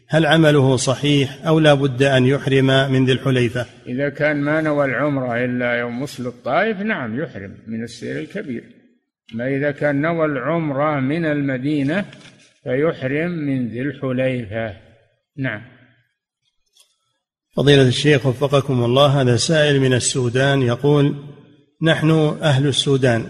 [0.09, 4.85] هل عمله صحيح أو لا بد أن يحرم من ذي الحليفة؟ إذا كان ما نوى
[4.85, 8.74] العمرة إلا يوم وصل الطائف نعم يحرم من السيل الكبير.
[9.33, 12.05] ما إذا كان نوى العمرة من المدينة
[12.63, 14.77] فيحرم من ذي الحليفة.
[15.37, 15.63] نعم.
[17.57, 21.17] فضيلة الشيخ وفقكم الله هذا سائل من السودان يقول
[21.83, 22.11] نحن
[22.43, 23.27] أهل السودان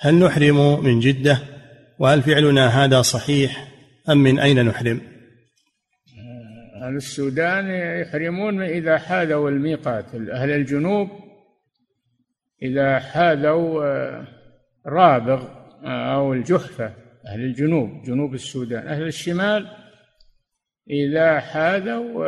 [0.00, 1.38] هل نحرم من جدة؟
[1.98, 3.68] وهل فعلنا هذا صحيح؟
[4.08, 5.00] أم من أين نحرم؟
[6.82, 10.14] أهل السودان يحرمون إذا حاذوا الميقات.
[10.14, 11.08] أهل الجنوب
[12.62, 14.33] إذا حاذوا آه،
[14.86, 15.48] رابغ
[15.84, 16.92] آه، أو الجحفة
[17.26, 18.88] أهل الجنوب جنوب السودان.
[18.88, 19.68] أهل الشمال
[20.90, 22.26] إذا حاذوا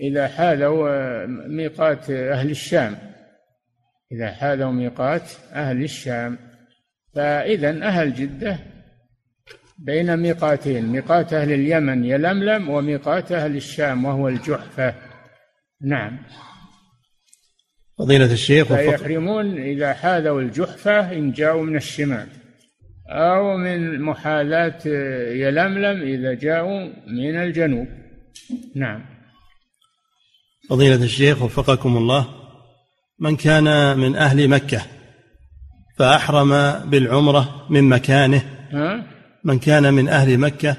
[0.00, 2.98] إذا حاذوا ميقات أهل الشام.
[4.12, 6.38] إذا حاذوا ميقات أهل الشام.
[7.14, 8.58] فإذا أهل جدة
[9.78, 14.94] بين ميقاتين ميقات أهل اليمن يلملم وميقات أهل الشام وهو الجحفة.
[15.80, 16.18] نعم.
[18.00, 22.26] فضيلة الشيخ فيحرمون إذا حاذوا الجحفة إن جاءوا من الشمال
[23.08, 24.78] أو من محاذاة
[25.32, 27.86] يلملم إذا جاءوا من الجنوب.
[28.74, 29.04] نعم.
[30.70, 32.26] فضيلة الشيخ وفقكم الله
[33.18, 34.82] من كان من أهل مكة
[35.98, 38.42] فأحرم بالعمرة من مكانه.
[39.44, 40.76] من كان من أهل مكة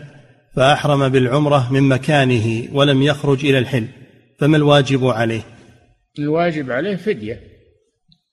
[0.55, 3.87] فأحرم بالعمرة من مكانه ولم يخرج إلى الحل
[4.39, 5.41] فما الواجب عليه؟
[6.19, 7.43] الواجب عليه فدية.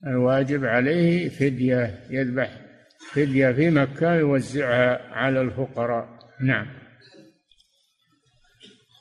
[0.07, 2.49] الواجب عليه فدية يذبح
[3.13, 6.19] فدية في مكة يوزعها على الفقراء.
[6.41, 6.67] نعم.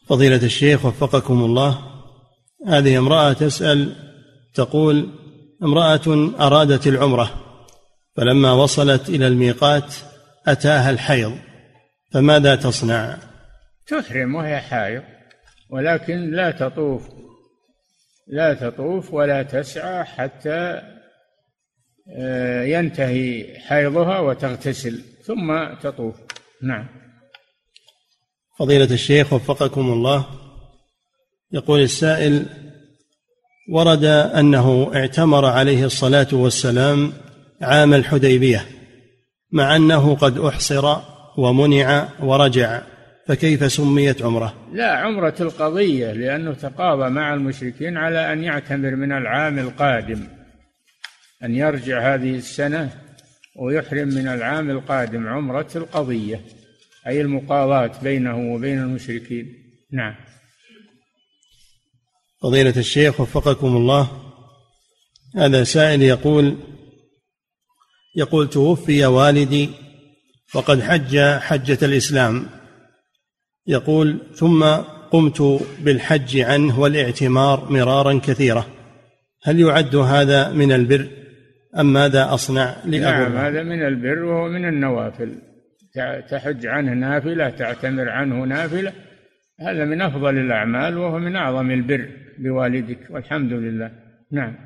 [0.08, 1.78] فضيلة الشيخ وفقكم الله
[2.66, 3.96] هذه امرأة تسأل
[4.54, 5.08] تقول
[5.62, 7.30] امرأة أرادت العمرة
[8.16, 9.94] فلما وصلت إلى الميقات
[10.46, 11.38] أتاها الحيض
[12.12, 13.18] فماذا تصنع؟
[13.86, 15.02] تحرم وهي حائض
[15.70, 17.17] ولكن لا تطوف.
[18.28, 20.82] لا تطوف ولا تسعى حتى
[22.16, 26.14] آه، ينتهي حيضها وتغتسل ثم تطوف.
[26.62, 26.86] نعم.
[28.58, 30.26] فضيلة الشيخ وفقكم الله
[31.52, 32.46] يقول السائل
[33.72, 37.12] ورد أنه اعتمر عليه الصلاة والسلام
[37.62, 38.66] عام الحديبية
[39.52, 40.96] مع أنه قد أحصر
[41.38, 42.82] ومنع ورجع.
[43.28, 49.58] فكيف سميت عمره؟ لا عمرة القضية لأنه تقاضى مع المشركين على أن يعتمر من العام
[49.58, 50.26] القادم
[51.44, 52.90] أن يرجع هذه السنة
[53.56, 56.40] ويحرم من العام القادم عمرة القضية
[57.06, 59.46] أي المقاضاة بينه وبين المشركين.
[59.92, 60.14] نعم.
[62.42, 64.10] فضيلة الشيخ وفقكم الله.
[65.36, 66.56] هذا سائل يقول
[68.16, 69.70] يقول توفي والدي
[70.54, 72.57] وقد حج حجة الإسلام.
[73.68, 74.64] يقول ثم
[75.10, 78.66] قمت بالحج عنه والاعتمار مرارا كثيرة.
[79.44, 81.06] هل يعد هذا من البر
[81.78, 85.34] أم ماذا أصنع نعم هذا من البر وهو من النوافل.
[86.30, 88.92] تحج عنه نافلة تعتمر عنه نافلة
[89.60, 92.08] هذا من أفضل الأعمال وهو من أعظم البر
[92.38, 93.90] بوالدك والحمد لله.
[94.32, 94.56] نعم.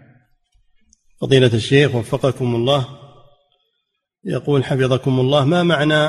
[1.21, 2.87] فضيلة الشيخ وفقكم الله.
[4.25, 6.09] يقول حفظكم الله ما معنى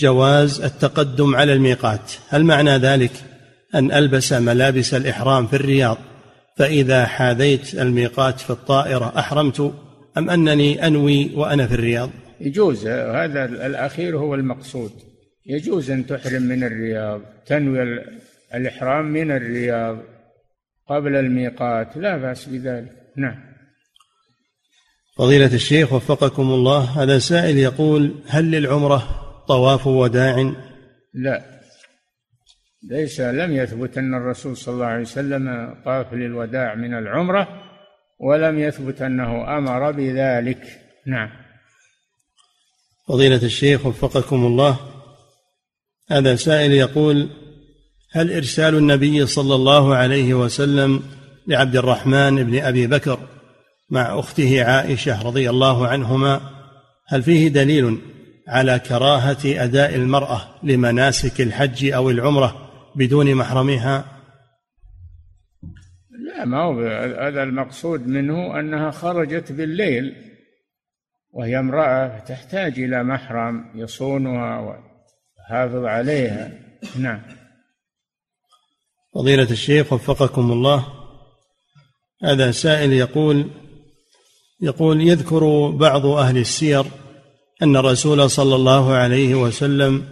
[0.00, 2.12] جواز التقدم على الميقات.
[2.28, 3.12] هل معنى ذلك
[3.74, 5.98] أن ألبس ملابس الإحرام في الرياض
[6.56, 9.74] فإذا حاذيت الميقات في الطائرة أحرمت
[10.18, 12.86] أم أنني أنوي وأنا في الرياض؟ يجوز.
[12.86, 14.92] هذا الأخير هو المقصود.
[15.46, 18.04] يجوز أن تحرم من الرياض تنوي
[18.54, 19.98] الإحرام من الرياض
[20.88, 21.96] قبل الميقات.
[21.96, 22.92] لا بأس بذلك.
[23.16, 23.50] نعم.
[25.16, 29.19] فضيلة الشيخ وفقكم الله هذا سائل يقول هل للعمرة
[29.50, 30.52] طواف وداع؟
[31.14, 31.42] لا.
[32.90, 37.48] ليس لم يثبت أن الرسول صلى الله عليه وسلم طاف للوداع من العمرة
[38.20, 40.62] ولم يثبت أنه أمر بذلك.
[41.06, 41.30] نعم.
[43.08, 44.76] فضيلة الشيخ وفقكم الله
[46.10, 47.28] هذا سائل يقول
[48.12, 51.02] هل إرسال النبي صلى الله عليه وسلم
[51.46, 53.18] لعبد الرحمن بن أبي بكر
[53.90, 56.40] مع أخته عائشة رضي الله عنهما
[57.08, 57.98] هل فيه دليل؟
[58.48, 64.04] على كراهة أداء المرأة لمناسك الحج أو العمرة بدون محرمها؟
[66.10, 66.80] لا ما هو
[67.26, 70.14] هذا المقصود منه أنها خرجت بالليل
[71.30, 76.52] وهي امرأة تحتاج إلى محرم يصونها ويحافظ عليها.
[76.98, 77.22] نعم.
[79.14, 80.86] فضيلة الشيخ وفقكم الله.
[82.24, 83.50] هذا سائل يقول
[84.60, 86.84] يقول يذكر بعض أهل السير
[87.62, 90.04] أن الرسول صلى الله عليه وسلم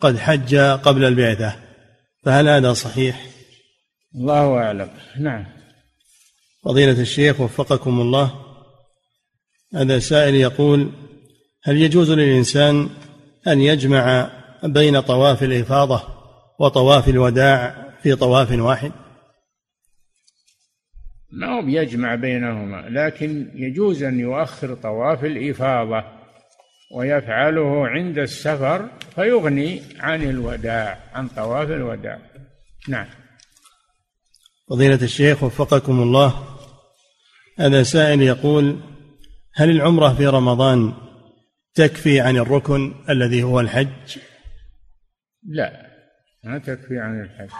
[0.00, 1.56] قد حج قبل البعثة
[2.24, 3.26] فهل هذا صحيح؟
[4.14, 4.90] الله أعلم.
[5.20, 5.46] نعم.
[6.64, 8.34] فضيلة الشيخ وفقكم الله
[9.74, 10.90] هذا سائل يقول
[11.64, 12.88] هل يجوز للإنسان
[13.46, 14.30] أن يجمع
[14.64, 16.02] بين طواف الإفاضة
[16.60, 18.92] وطواف الوداع في طواف واحد؟
[21.30, 26.23] ما هو بيجمع بينهما لكن يجوز أن يؤخر طواف الإفاضة.
[26.94, 32.18] ويفعله عند السفر فيغني عن الوداع عن طواف الوداع.
[32.88, 33.06] نعم.
[34.70, 36.58] فضيلة الشيخ وفقكم الله.
[37.58, 38.80] هذا سائل يقول
[39.54, 40.94] هل العمرة في رمضان
[41.74, 44.18] تكفي عن الركن الذي هو الحج؟
[45.48, 45.86] لا
[46.44, 47.50] ما تكفي عن الحج.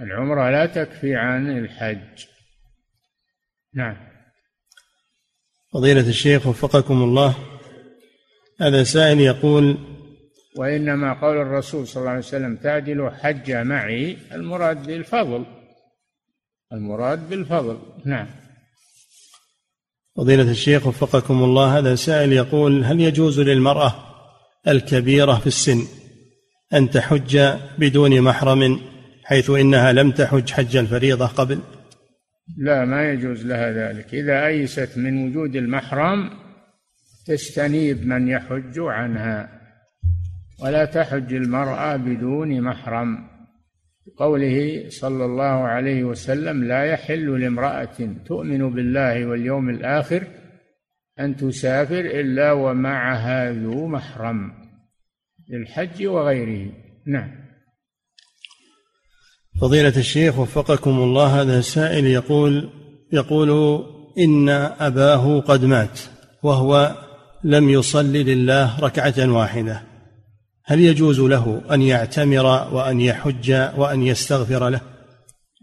[0.00, 2.24] العمرة لا تكفي عن الحج.
[3.74, 3.96] نعم.
[5.72, 7.55] فضيلة الشيخ وفقكم الله.
[8.60, 9.76] هذا سائل يقول
[10.56, 15.44] وإنما قول الرسول صلى الله عليه وسلم تعدل حج معي المراد بالفضل.
[16.72, 18.26] المراد بالفضل نعم.
[20.16, 23.94] فضيلة الشيخ وفقكم الله هذا سائل يقول هل يجوز للمرأة
[24.68, 25.82] الكبيرة في السن
[26.74, 28.80] أن تحج بدون محرم
[29.24, 31.60] حيث إنها لم تحج حج الفريضة قبل؟
[32.58, 34.14] لا ما يجوز لها ذلك.
[34.14, 36.45] إذا أيست من وجود المحرم
[37.26, 39.48] تستنيب من يحج عنها
[40.62, 43.36] ولا تحج المرأة بدون محرم.
[44.16, 50.22] قوله صلى الله عليه وسلم لا يحل لامرأة تؤمن بالله واليوم الآخر
[51.20, 54.52] أن تسافر إلا ومعها ذو محرم
[55.48, 56.72] للحج وغيره.
[57.06, 57.30] نعم.
[59.60, 62.70] فضيلة الشيخ وفقكم الله هذا السائل يقول
[63.12, 63.82] يقول
[64.18, 64.48] إن
[64.80, 66.00] أباه قد مات
[66.42, 67.05] وهو
[67.46, 69.82] لم يصلي لله ركعة واحدة.
[70.64, 74.80] هل يجوز له أن يعتمر وأن يحج وأن يستغفر له؟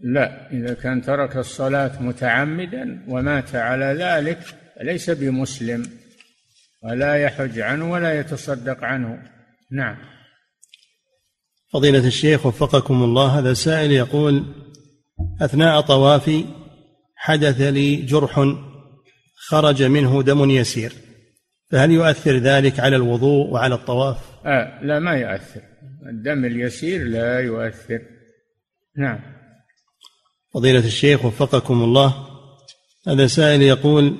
[0.03, 4.39] لا إذا كان ترك الصلاة متعمدا ومات على ذلك
[4.81, 5.89] ليس بمسلم
[6.83, 9.19] ولا يحج عنه ولا يتصدق عنه.
[9.71, 9.97] نعم.
[11.73, 14.43] فضيلة الشيخ وفقكم الله هذا سائل يقول
[15.41, 16.45] أثناء طوافي
[17.15, 18.55] حدث لي جرح
[19.35, 21.02] خرج منه دم يسير.
[21.73, 25.61] فهل يؤثر ذلك على الوضوء وعلى الطواف؟ آه لا ما يؤثر.
[26.09, 28.01] الدم اليسير لا يؤثر.
[28.97, 29.19] نعم.
[30.53, 32.27] فضيلة الشيخ وفقكم الله
[33.07, 34.15] هذا سائل يقول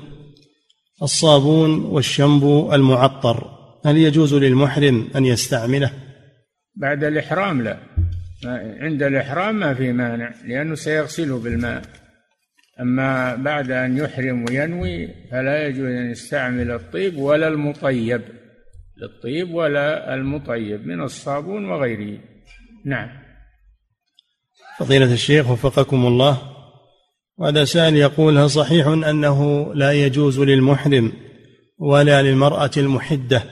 [1.02, 5.92] الصابون والشامبو المعطر هل يجوز للمحرم أن يستعمله؟
[6.76, 7.78] بعد الإحرام لا.
[8.80, 11.82] عند الإحرام ما في مانع لأنه سيغسله بالماء.
[12.80, 18.22] أما بعد أن يحرم وينوي فلا يجوز أن يستعمل الطيب ولا المطيب
[18.98, 22.20] للطيب ولا المطيب من الصابون وغيره.
[22.86, 23.10] نعم.
[24.80, 26.54] فضيلة الشيخ وفقكم الله
[27.38, 31.14] وهذا سائل يقول هل صحيح أنه لا يجوز للمحرم
[31.78, 33.44] ولا للمرأة المحدة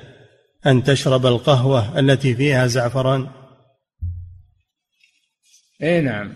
[0.65, 3.27] أن تشرب القهوة التي فيها زعفران؟
[5.83, 6.33] اي نعم.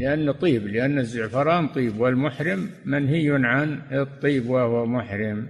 [0.00, 5.48] لأن طيب لأن الزعفران طيب والمحرم منهي عن الطيب وهو محرم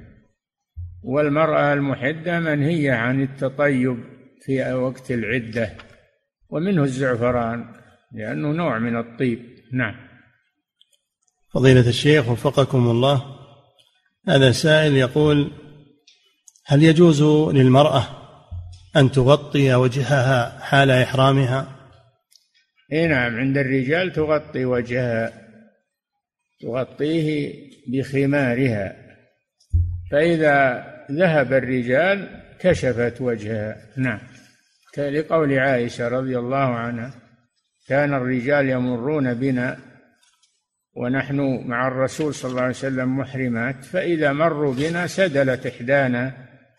[1.03, 4.05] والمرأة المحدة منهية عن التطيب
[4.44, 5.76] في وقت العدة
[6.48, 7.64] ومنه الزعفران
[8.12, 9.38] لأنه نوع من الطيب
[9.72, 9.94] نعم
[11.55, 13.22] فضيلة الشيخ وفقكم الله
[14.28, 15.53] هذا سائل يقول
[16.66, 17.22] هل يجوز
[17.55, 18.07] للمرأة
[18.96, 21.80] أن تغطي وجهها حال إحرامها؟
[22.93, 25.32] إي نعم عند الرجال تغطي وجهها
[26.61, 27.55] تغطيه
[27.88, 28.97] بخمارها.
[30.11, 33.76] فإذا ذهب الرجال كشفت وجهها.
[33.97, 34.20] نعم.
[34.99, 37.14] لقول عائشة رضي الله عنها
[37.88, 39.78] كان الرجال يمرون بنا
[40.95, 46.32] ونحن مع الرسول صلى الله عليه وسلم محرمات فإذا مروا بنا سدلت إحدانا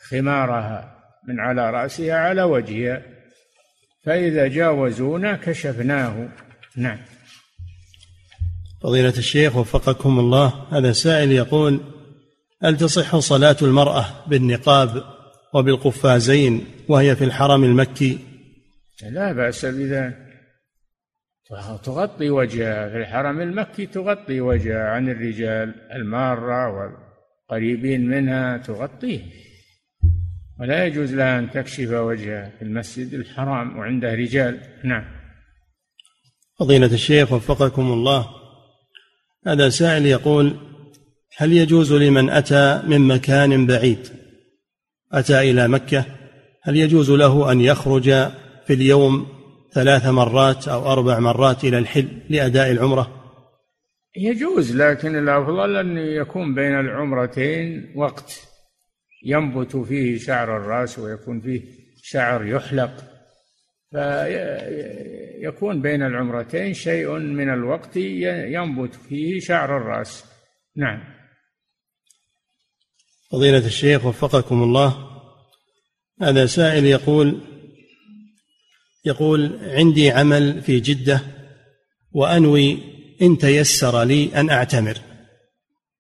[0.09, 0.97] خمارها
[1.28, 3.01] من على رأسها على وجهها.
[4.04, 6.30] فإذا جاوزونا كشفناه.
[6.76, 6.97] نعم.
[8.84, 11.80] فضيلة الشيخ وفقكم الله هذا سائل يقول
[12.64, 15.04] هل تصح صلاة المرأة بالنقاب
[15.54, 18.20] وبالقفازين وهي في الحرم المكي؟
[19.04, 20.18] لا بأس بذلك
[21.84, 26.70] تغطي وجهها في الحرم المكي تغطي وجهها عن الرجال المارة
[27.49, 29.22] والقريبين منها تغطيه.
[30.62, 34.59] ولا يجوز لها أن تكشف وجهها في المسجد الحرام وعنده رجال.
[34.84, 35.03] نعم.
[36.59, 38.28] فضيلة الشيخ وفقكم الله
[39.47, 40.53] هذا سائل يقول
[41.38, 44.07] هل يجوز لمن أتى من مكان بعيد
[45.14, 46.05] أتى إلى مكة
[46.64, 48.09] هل يجوز له أن يخرج
[48.68, 49.28] في اليوم
[49.74, 53.22] ثلاث مرات أو أربع مرات إلى الحل لأداء العمرة؟
[54.18, 58.51] يجوز لكن الأفضل أن يكون بين العمرتين وقت.
[59.24, 61.61] ينبت فيه شعر الرأس ويكون فيه
[62.03, 63.03] شعر يحلق.
[63.91, 70.26] فيكون بين العمرتين شيء من الوقت ينبت فيه شعر الرأس.
[70.76, 71.03] نعم.
[73.32, 75.11] فضيلة الشيخ وفقكم الله
[76.22, 77.41] هذا سائل يقول
[79.05, 81.22] يقول عندي عمل في جدة
[82.11, 82.78] وأنوي
[83.22, 84.97] إن تيسر لي أن أعتمر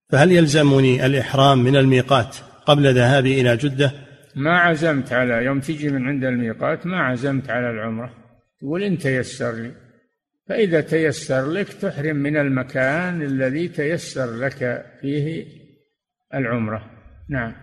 [0.09, 2.35] فهل يلزمني الإحرام من الميقات؟
[2.65, 3.91] قبل ذهابي إلى جدة؟
[4.35, 8.13] ما عزمت على يوم تجي من عند الميقات ما عزمت على العمرة.
[8.59, 9.71] تقول إن تيسر لي.
[10.49, 15.45] فإذا تيسر لك تحرم من المكان الذي تيسر لك فيه
[16.33, 16.91] العمرة.
[17.29, 17.53] نعم.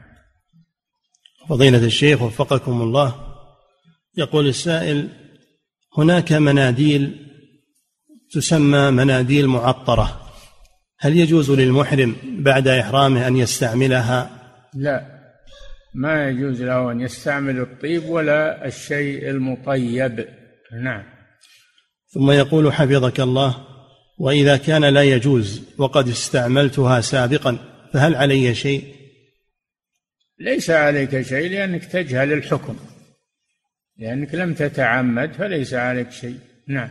[1.49, 3.15] فضيلة الشيخ وفقكم الله.
[4.17, 5.09] يقول السائل
[5.99, 7.27] هناك مناديل
[8.33, 10.21] تسمى مناديل معطرة.
[10.99, 14.38] هل يجوز للمحرم بعد إحرامه أن يستعملها
[14.75, 15.19] لا.
[15.95, 20.29] ما يجوز له أن يستعمل الطيب ولا الشيء المطيب.
[20.73, 21.03] نعم.
[22.09, 23.67] ثم يقول حفظك الله
[24.19, 27.59] وإذا كان لا يجوز وقد استعملتها سابقا
[27.93, 28.95] فهل علي شيء؟
[30.39, 32.77] ليس عليك شيء لأنك تجهل الحكم
[33.99, 36.39] لأنك لم تتعمد فليس عليك شيء.
[36.69, 36.91] نعم.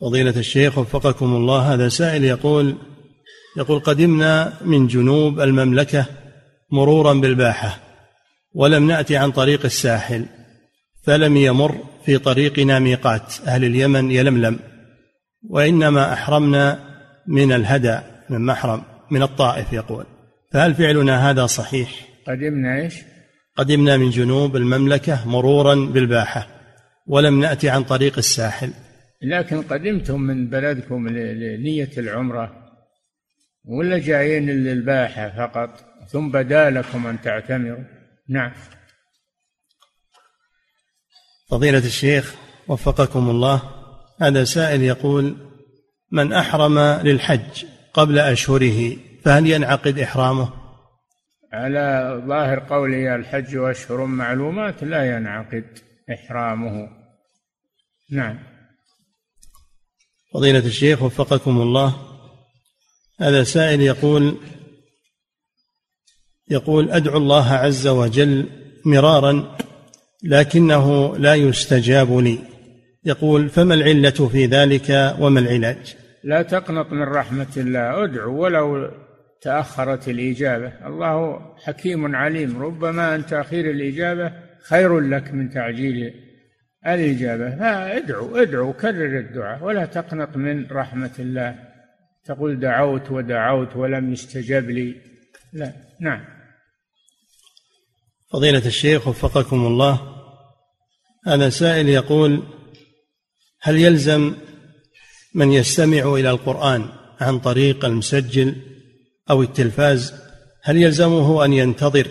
[0.00, 2.78] فضيلة الشيخ وفقكم الله هذا سائل يقول
[3.56, 6.06] يقول قدمنا من جنوب المملكة
[6.70, 7.78] مرورا بالباحة
[8.54, 10.26] ولم نأتي عن طريق الساحل
[11.02, 14.58] فلم يمر في طريقنا ميقات أهل اليمن يلملم
[15.48, 16.78] وإنما أحرمنا
[17.26, 17.98] من الهدى
[18.30, 20.04] من محرم من الطائف يقول.
[20.52, 21.90] فهل فعلنا هذا صحيح؟
[22.28, 22.94] قدمنا إيش؟
[23.56, 26.46] قدمنا من جنوب المملكة مرورا بالباحة
[27.06, 28.72] ولم نأتي عن طريق الساحل.
[29.22, 32.61] لكن قدمتم من بلدكم لنية العمرة
[33.64, 37.84] ولا جايين للباحة فقط؟ ثم بدا لكم أن تعتمروا.
[38.28, 38.52] نعم.
[41.50, 42.34] فضيلة الشيخ
[42.68, 43.62] وفقكم الله
[44.20, 45.36] هذا سائل يقول
[46.10, 50.52] من أحرم للحج قبل أشهره فهل ينعقد إحرامه؟
[51.52, 55.78] على ظاهر قوله الحج أشهر معلومات لا ينعقد
[56.12, 56.88] إحرامه.
[58.10, 58.38] نعم.
[60.34, 62.11] فضيلة الشيخ وفقكم الله
[63.22, 64.36] هذا سائل يقول
[66.50, 68.46] يقول أدعو الله عز وجل
[68.84, 69.56] مرارا
[70.24, 72.38] لكنه لا يستجاب لي
[73.04, 78.04] يقول فما العلة في ذلك وما العلاج؟ لا تقنط من رحمة الله.
[78.04, 78.90] أدعو ولو
[79.42, 80.72] تأخرت الإجابة.
[80.86, 82.62] الله حكيم عليم.
[82.62, 86.14] ربما أن تأخير الإجابة خير لك من تعجيل
[86.86, 87.56] الإجابة.
[87.56, 89.64] فادعو أدعو كرر الدعاء.
[89.64, 91.71] ولا تقنط من رحمة الله.
[92.24, 94.94] تقول دعوت ودعوت ولم يستجب لي.
[95.52, 96.24] لا نعم.
[98.32, 100.16] فضيلة الشيخ وفقكم الله
[101.26, 102.42] هذا سائل يقول
[103.60, 104.34] هل يلزم
[105.34, 106.88] من يستمع إلى القرآن
[107.20, 108.56] عن طريق المسجل
[109.30, 110.14] أو التلفاز؟
[110.62, 112.06] هل يلزمه أن ينتظر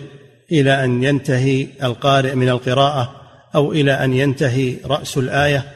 [0.52, 3.22] إلى أن ينتهي القارئ من القراءة
[3.54, 5.72] أو إلى أن ينتهي رأس الآية؟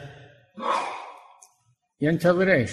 [2.01, 2.71] ينتظر إيش؟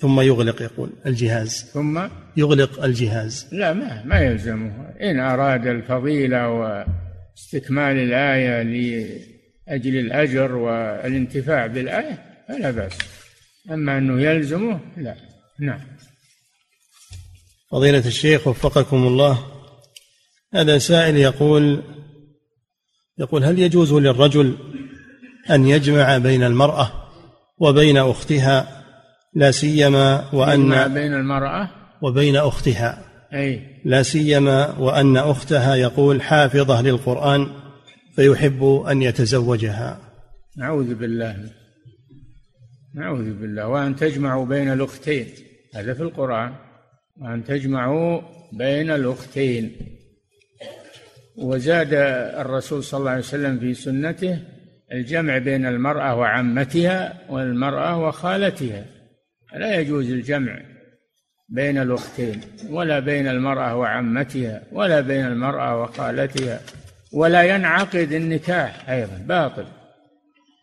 [0.00, 1.64] ثم يغلق يقول الجهاز.
[1.72, 3.46] ثم؟ يغلق الجهاز.
[3.52, 4.94] لا ما ما يلزمه.
[5.00, 8.62] إن أراد الفضيلة واستكمال الآية
[9.68, 12.18] أجل الأجر والانتفاع بالآية
[12.48, 12.98] فلا بأس.
[13.70, 15.14] أما أنه يلزمه لا.
[15.60, 15.80] نعم.
[17.70, 19.38] فضيلة الشيخ وفقكم الله.
[20.54, 21.82] هذا سائل يقول
[23.18, 24.56] يقول هل يجوز للرجل
[25.50, 26.92] أن يجمع بين المرأة
[27.58, 28.77] وبين أختها
[29.34, 31.70] لا سيما وأن بين المرأة
[32.02, 33.04] وبين أختها.
[33.34, 33.60] أي.
[33.84, 37.46] لا سيما وأن أختها يقول حافظة للقرآن
[38.16, 39.98] فيحب أن يتزوجها.
[40.56, 41.36] نعوذ بالله.
[42.94, 43.68] نعوذ بالله.
[43.68, 45.26] وأن تجمعوا بين الأختين.
[45.74, 46.52] هذا في القرآن.
[47.20, 48.20] وأن تجمعوا
[48.52, 49.76] بين الأختين.
[51.36, 51.92] وزاد
[52.40, 54.38] الرسول صلى الله عليه وسلم في سنته
[54.92, 58.97] الجمع بين المرأة وعمتها والمرأة وخالتها.
[59.54, 60.60] لا يجوز الجمع
[61.48, 62.40] بين الأختين
[62.70, 66.60] ولا بين المرأة وعمتها ولا بين المرأة وخالتها
[67.12, 69.66] ولا ينعقد النكاح أيضا باطل.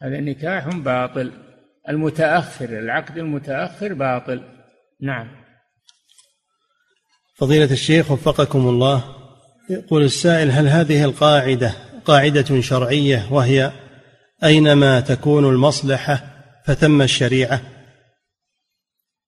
[0.01, 1.31] هذا نكاح باطل.
[1.89, 4.41] المتأخر العقد المتأخر باطل.
[5.01, 5.27] نعم.
[7.37, 9.03] فضيلة الشيخ وفقكم الله
[9.69, 11.73] يقول السائل هل هذه القاعدة
[12.05, 13.71] قاعدة شرعية وهي
[14.43, 16.23] أينما تكون المصلحة
[16.65, 17.74] فثم الشريعة؟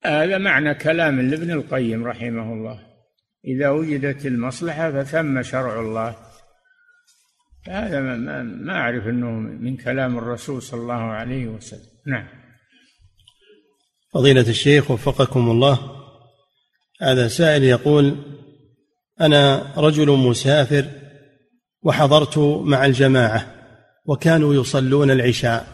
[0.08, 2.80] هذا معنى كلام لابن القيم رحمه الله.
[3.46, 6.16] إذا وجدت المصلحة فثم شرع الله.
[7.68, 11.90] هذا ما, ما أعرف أنه من كلام الرسول صلى الله عليه وسلم.
[12.08, 12.28] نعم.
[14.14, 15.80] فضيلة الشيخ وفقكم الله
[17.02, 18.16] هذا سائل يقول
[19.22, 20.86] أنا رجل مسافر
[21.82, 23.54] وحضرت مع الجماعة
[24.06, 25.68] وكانوا يصلون العشاء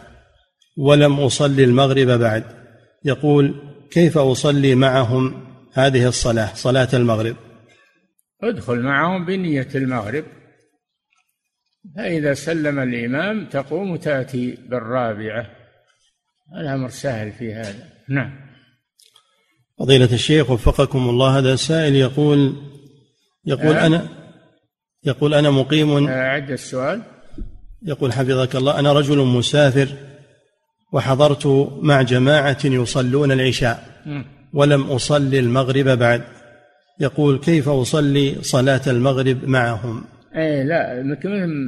[0.76, 2.44] ولم أصلي المغرب بعد.
[3.04, 7.36] يقول كيف أصلي معهم هذه الصلاة صلاة المغرب؟
[8.42, 10.24] ادخل معهم بنية المغرب.
[11.96, 15.46] فإذا سلم الإمام تقوم تأتي بالرابعة.
[16.60, 17.88] الأمر سهل في هذا.
[18.08, 18.30] نعم.
[19.78, 22.56] فضيلة الشيخ وفقكم الله هذا سائل يقول
[23.46, 23.86] يقول آه.
[23.86, 24.08] أنا
[25.04, 26.08] يقول أنا مقيم.
[26.08, 27.02] أعد السؤال.
[27.82, 29.88] يقول حفظك الله أنا رجل مسافر.
[30.94, 31.46] وحضرت
[31.82, 33.84] مع جماعة يصلون العشاء
[34.52, 36.22] ولم أصلي المغرب بعد.
[37.00, 40.04] يقول كيف أصلي صلاة المغرب معهم؟
[40.36, 41.02] أي لا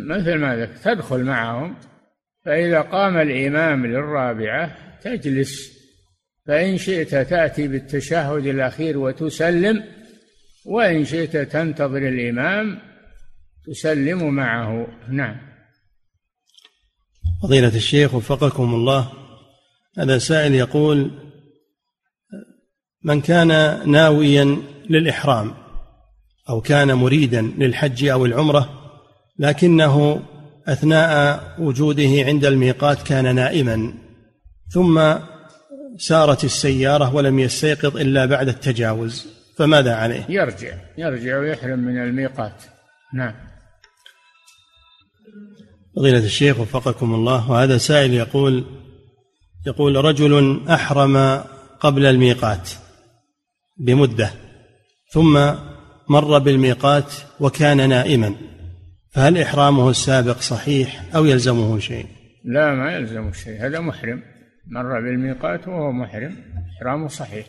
[0.09, 1.75] مثل ما ذكر تدخل معهم
[2.45, 5.77] فإذا قام الإمام للرابعة تجلس
[6.47, 9.85] فإن شئت تأتي بالتشهد الأخير وتسلم
[10.67, 12.79] وإن شئت تنتظر الإمام
[13.67, 14.87] تسلم معه.
[15.09, 15.37] نعم.
[17.43, 19.09] فضيلة الشيخ وفقكم الله.
[19.99, 21.11] هذا سائل يقول
[23.03, 23.49] من كان
[23.91, 24.57] ناويا
[24.91, 25.55] للإحرام
[26.49, 28.69] أو كان مريدا للحج أو العمرة
[29.39, 30.23] لكنه
[30.67, 33.93] أثناء وجوده عند الميقات كان نائما
[34.69, 35.15] ثم
[35.99, 42.63] سارت السيارة ولم يستيقظ إلا بعد التجاوز فماذا عليه؟ يرجع يرجع ويحرم من الميقات.
[43.15, 43.35] نعم.
[45.97, 47.51] فضيلة الشيخ وفقكم الله.
[47.51, 48.65] وهذا سائل يقول
[49.67, 51.17] يقول رجل أحرم
[51.81, 52.71] قبل الميقات
[53.79, 54.31] بمدة
[55.13, 55.53] ثم
[56.09, 58.35] مر بالميقات وكان نائما
[59.11, 62.07] فهل إحرامه السابق صحيح أو يلزمه شيء؟
[62.45, 64.23] لا ما يلزمه شيء هذا محرم.
[64.67, 66.37] مر بالميقات وهو محرم
[66.77, 67.47] إحرامه صحيح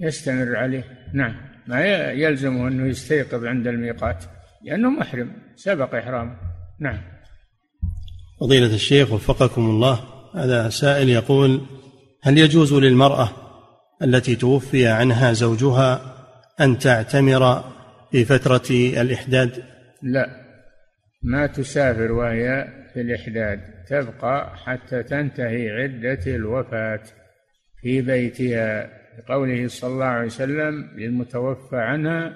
[0.00, 0.84] يستمر عليه.
[1.14, 1.36] نعم
[1.66, 1.80] ما
[2.10, 4.24] يلزمه أنه يستيقظ عند الميقات
[4.64, 6.36] لأنه محرم سبق إحرامه.
[6.80, 6.98] نعم.
[8.40, 10.00] فضيلة الشيخ وفقكم الله.
[10.34, 11.60] هذا سائل يقول
[12.22, 13.28] هل يجوز للمرأة
[14.02, 16.16] التي توفي عنها زوجها
[16.60, 17.64] أن تعتمر
[18.10, 19.64] في فترة الإحداد؟
[20.02, 20.26] لا
[21.22, 27.02] ما تسافر وهي في الإحداد تبقى حتى تنتهي عدة الوفاة
[27.82, 29.00] في بيتها.
[29.18, 32.34] لقوله صلى الله عليه وسلم للمتوفى عنها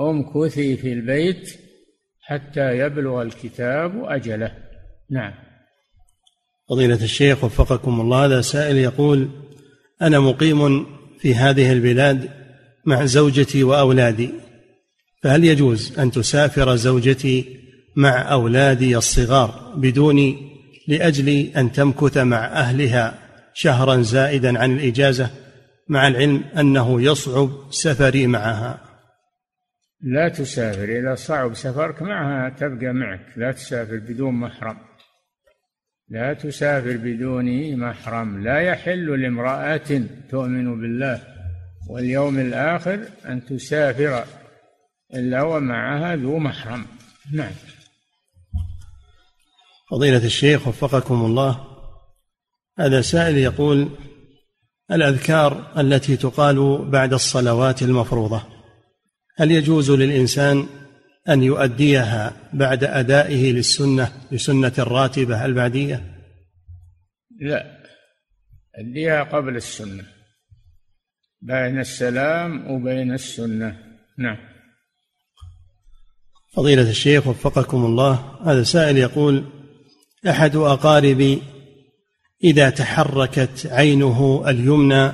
[0.00, 1.58] امكثي في البيت
[2.20, 4.71] حتى يبلغ الكتاب أجله.
[5.10, 5.32] نعم.
[6.70, 9.28] فضيلة الشيخ وفقكم الله هذا سائل يقول
[10.02, 10.86] أنا مقيم
[11.20, 12.30] في هذه البلاد
[12.84, 14.30] مع زوجتي وأولادي
[15.22, 17.56] فهل يجوز أن تسافر زوجتي
[17.96, 20.36] مع أولادي الصغار بدون
[20.88, 23.18] لأجل أن تمكث مع أهلها
[23.54, 25.30] شهرا زائدا عن الإجازة
[25.88, 28.80] مع العلم أنه يصعب سفري معها؟
[30.02, 34.76] لا تسافر إذا صعب سفرك معها تبقى معك لا تسافر بدون محرم.
[36.12, 38.44] لا تسافر بدون محرم.
[38.44, 41.22] لا يحل لامرأة تؤمن بالله
[41.88, 44.24] واليوم الآخر أن تسافر
[45.14, 46.86] إلا ومعها ذو محرم.
[47.32, 47.52] نعم.
[49.90, 51.60] فضيلة الشيخ وفقكم الله
[52.78, 53.88] هذا سائل يقول
[54.90, 58.42] الأذكار التي تقال بعد الصلوات المفروضة
[59.36, 60.66] هل يجوز للإنسان
[61.28, 66.04] أن يؤديها بعد أدائه للسنة لسنة الراتبة البعدية؟
[67.40, 67.82] لا
[68.74, 70.04] أديها قبل السنة
[71.42, 73.78] بين السلام وبين السنة.
[74.18, 74.36] نعم.
[76.52, 79.44] فضيلة الشيخ وفقكم الله هذا سائل يقول
[80.28, 81.42] أحد أقاربي
[82.44, 85.12] إذا تحركت عينه اليمنى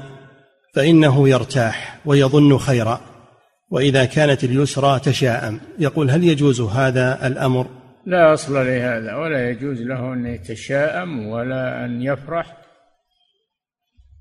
[0.74, 3.07] فإنه يرتاح ويظن خيرا.
[3.70, 5.60] وإذا كانت اليسرى تشاءم.
[5.78, 7.66] يقول هل يجوز هذا الأمر؟
[8.06, 12.56] لا أصل لهذا ولا يجوز له أن يتشاءم ولا أن يفرح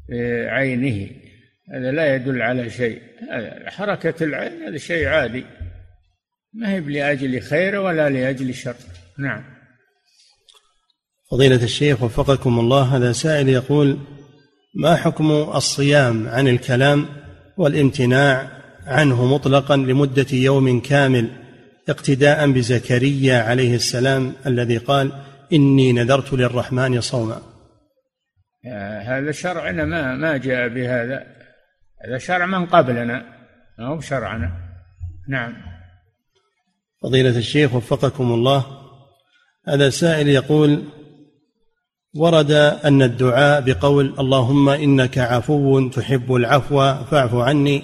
[0.09, 1.09] بعينه.
[1.73, 3.01] هذا لا يدل على شيء.
[3.67, 5.45] حركة العين هذا شيء عادي.
[6.53, 8.75] ما هي لأجل خير ولا لأجل شر.
[9.19, 9.43] نعم.
[11.31, 13.97] فضيلة الشيخ وفقكم الله هذا سائل يقول
[14.75, 17.05] ما حكم الصيام عن الكلام
[17.57, 18.56] والامتناع
[18.87, 21.29] عنه مطلقا لمدة يوم كامل
[21.89, 25.11] اقتداء بزكريا عليه السلام الذي قال
[25.53, 27.41] إني نذرت للرحمن صوما.
[29.01, 31.23] هذا شرعنا ما ما جاء بهذا.
[32.07, 33.23] هذا شرع من قبلنا
[33.79, 34.51] ما هو بشرعنا.
[35.29, 35.53] نعم.
[37.03, 38.65] فضيلة الشيخ وفقكم الله
[39.67, 40.83] هذا سائل يقول
[42.15, 42.51] ورد
[42.85, 47.83] أن الدعاء بقول اللهم إنك عفو تحب العفو فاعف عني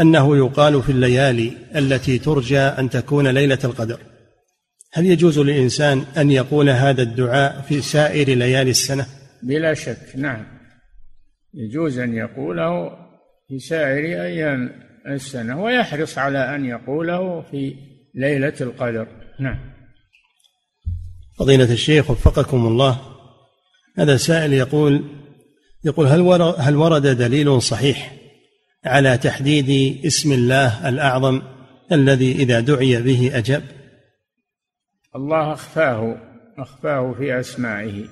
[0.00, 4.00] أنه يقال في الليالي التي ترجى أن تكون ليلة القدر.
[4.92, 9.06] هل يجوز للإنسان أن يقول هذا الدعاء في سائر ليالي السنة؟
[9.42, 10.46] بلا شك نعم.
[11.54, 12.90] يجوز أن يقوله
[13.48, 14.70] في سائر أيام
[15.08, 17.74] السنة ويحرص على أن يقوله في
[18.14, 19.06] ليلة القدر.
[19.40, 19.58] نعم.
[21.38, 23.00] فضيلة الشيخ وفقكم الله
[23.98, 25.04] هذا سائل يقول
[25.84, 26.20] يقول هل
[26.58, 28.17] هل ورد دليل صحيح
[28.88, 31.42] على تحديد اسم الله الأعظم
[31.92, 33.62] الذي إذا دعي به أجاب
[35.16, 36.16] الله أخفاه
[36.58, 38.04] أخفاه في أسمائه.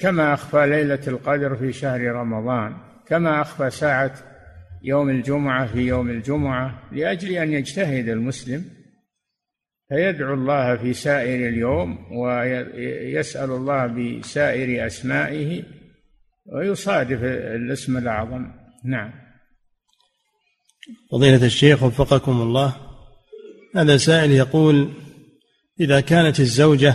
[0.00, 2.76] كما أخفى ليلة القدر في شهر رمضان
[3.06, 4.14] كما أخفى ساعة
[4.82, 8.64] يوم الجمعة في يوم الجمعة لأجل أن يجتهد المسلم.
[9.88, 15.62] فيدعو الله في سائر اليوم ويسأل الله بسائر أسمائه
[16.46, 18.57] ويصادف الاسم الأعظم.
[18.84, 19.12] نعم.
[21.12, 22.72] فضيلة الشيخ وفقكم الله
[23.76, 24.92] هذا سائل يقول
[25.80, 26.94] إذا كانت الزوجة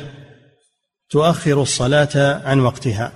[1.10, 3.12] تؤخر الصلاة عن وقتها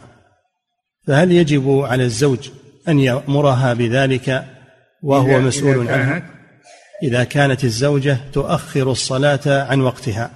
[1.07, 2.49] فهل يجب على الزوج
[2.87, 4.45] أن يأمرها بذلك
[5.03, 6.29] وهو مسؤول عنها؟
[7.03, 10.31] إذا كانت الزوجة تؤخر الصلاة عن وقتها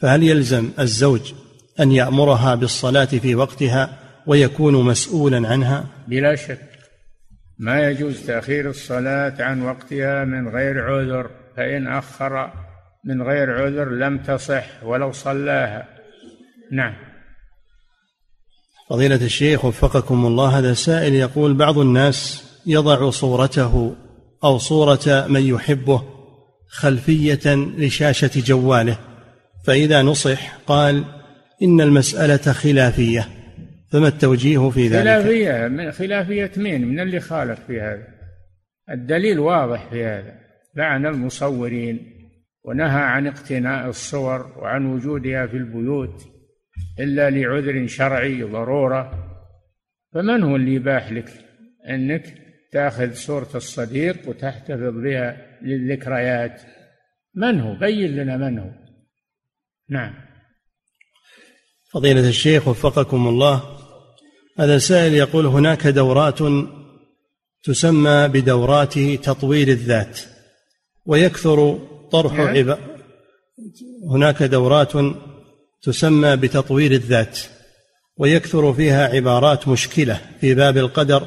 [0.00, 1.32] فهل يلزم الزوج
[1.80, 6.71] أن يأمرها بالصلاة في وقتها ويكون مسؤولا عنها؟ بلا شك.
[7.62, 12.52] ما يجوز تأخير الصلاة عن وقتها من غير عذر فإن أخر
[13.04, 15.88] من غير عذر لم تصح ولو صلاها.
[16.72, 16.94] نعم.
[18.90, 23.96] فضيلة الشيخ وفقكم الله هذا سائل يقول بعض الناس يضع صورته
[24.44, 26.02] أو صورة من يحبه
[26.68, 28.98] خلفية لشاشة جواله
[29.66, 31.04] فإذا نصح قال
[31.62, 33.41] إن المسألة خلافية.
[33.92, 38.06] فما التوجيه في ذلك؟ خلافية من خلافية مين؟ من اللي خالف في هذا؟
[38.90, 40.38] الدليل واضح في هذا.
[40.76, 42.12] لعن المصورين
[42.64, 46.24] ونهى عن اقتناء الصور وعن وجودها في البيوت
[47.00, 49.28] إلا لعذر شرعي ضرورة.
[50.14, 51.32] فمن هو اللي يباح لك؟
[51.88, 52.34] أنك
[52.72, 56.62] تأخذ صورة الصديق وتحتفظ بها للذكريات.
[57.34, 58.70] من هو؟ بين لنا من هو.
[59.88, 60.14] نعم.
[61.92, 63.81] فضيلة الشيخ وفقكم الله.
[64.58, 66.38] هذا سائل يقول هناك دورات
[67.64, 70.20] تسمى بدورات تطوير الذات
[71.06, 71.78] ويكثر
[72.12, 72.48] طرح نعم.
[72.48, 72.78] عب...
[74.10, 74.92] هناك دورات
[75.82, 77.38] تسمى بتطوير الذات
[78.16, 81.26] ويكثر فيها عبارات مشكلة في باب القدر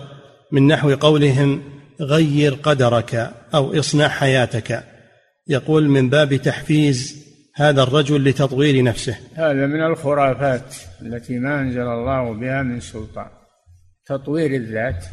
[0.51, 1.63] من نحو قولهم
[2.01, 4.83] غير قدرك أو اصنع حياتك
[5.47, 7.24] يقول من باب تحفيز
[7.57, 9.17] هذا الرجل لتطوير نفسه.
[9.35, 13.29] هذا من الخرافات التي ما أنزل الله بها من سلطان.
[14.05, 15.05] تطوير الذات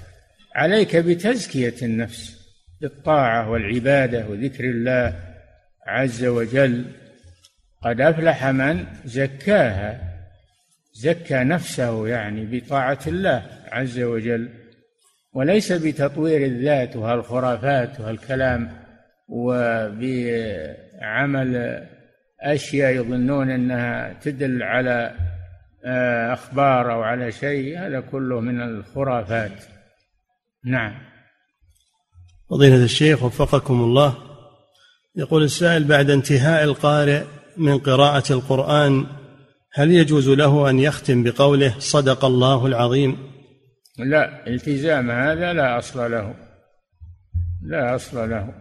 [0.55, 2.43] عليك بتزكية النفس
[2.81, 5.15] بالطاعة والعبادة وذكر الله
[5.87, 6.85] عز وجل.
[7.83, 10.01] قد أفلح من زكاها
[10.93, 13.43] زكى نفسه يعني بطاعة الله
[13.73, 14.49] عز وجل.
[15.33, 18.71] وليس بتطوير الذات وهالخرافات وهالكلام
[19.29, 20.13] وبعمل
[22.43, 25.15] أشياء يظنون أنها تدل على
[25.85, 29.65] آه، أخبار أو على شيء هذا كله من الخرافات.
[30.65, 30.95] نعم.
[32.51, 34.15] فضيلة الشيخ وفقكم الله.
[35.17, 37.23] يقول السائل بعد انتهاء القارئ
[37.57, 39.07] من قراءة القرآن
[39.75, 43.17] هل يجوز له أن يختم بقوله صدق الله العظيم؟
[43.99, 46.35] لا التزام هذا لا أصل له.
[47.63, 48.55] لا أصل له.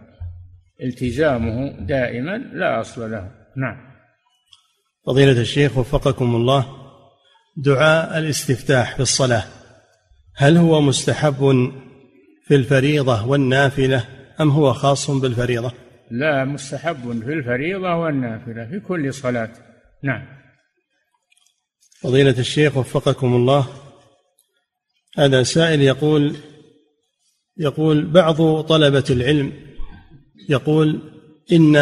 [0.82, 3.41] التزامه دائما لا أصل له.
[3.56, 3.92] نعم.
[5.06, 6.66] فضيلة الشيخ وفقكم الله
[7.56, 9.44] دعاء الاستفتاح في الصلاة
[10.36, 11.72] هل هو مستحب
[12.46, 14.08] في الفريضة والنافلة
[14.40, 15.72] أم هو خاص بالفريضة؟
[16.10, 19.52] لا مستحب في الفريضة والنافلة في كل صلاة.
[20.02, 20.26] نعم.
[22.00, 23.66] فضيلة الشيخ وفقكم الله
[25.18, 26.36] هذا سائل يقول
[27.56, 29.52] يقول بعض طلبة العلم
[30.48, 31.00] يقول
[31.52, 31.76] إن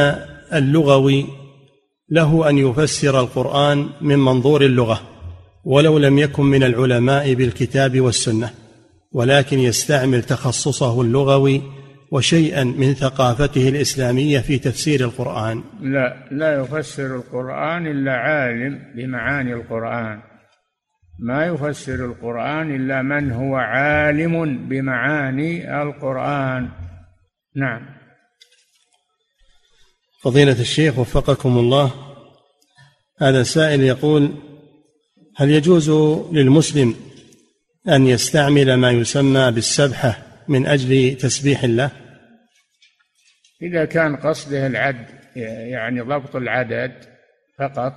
[0.52, 1.26] اللغوي
[2.10, 5.00] له أن يفسر القرآن من منظور اللغة
[5.64, 8.50] ولو لم يكن من العلماء بالكتاب والسنة
[9.12, 11.62] ولكن يستعمل تخصصه اللغوي
[12.12, 15.62] وشيئا من ثقافته الإسلامية في تفسير القرآن.
[15.80, 20.20] لا لا يفسر القرآن إلا عالم بمعاني القرآن.
[21.18, 26.68] ما يفسر القرآن إلا من هو عالم بمعاني القرآن.
[27.56, 27.99] نعم.
[30.22, 31.94] فضيلة الشيخ وفقكم الله.
[33.20, 34.34] هذا سائل يقول
[35.36, 35.90] هل يجوز
[36.32, 36.94] للمسلم
[37.88, 41.90] أن يستعمل ما يسمى بالسبحة من أجل تسبيح الله؟
[43.62, 45.06] إذا كان قصده العد
[45.36, 46.92] يعني ضبط العدد
[47.58, 47.92] فقط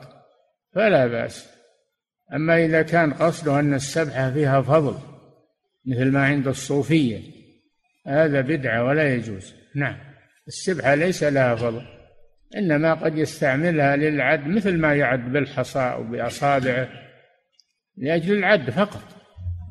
[0.75, 1.45] فلا بأس.
[2.33, 4.97] أما إذا كان قصده أن السبحة فيها فضل
[5.85, 7.21] مثل ما عند الصوفية
[8.07, 9.53] هذا بدعة ولا يجوز.
[9.75, 9.97] نعم
[10.47, 12.02] السبحة ليس لها فضل.
[12.57, 16.89] إنما قد يستعملها للعد مثل ما يعد بالحصى أو بأصابعه
[17.97, 19.03] لأجل العد فقط.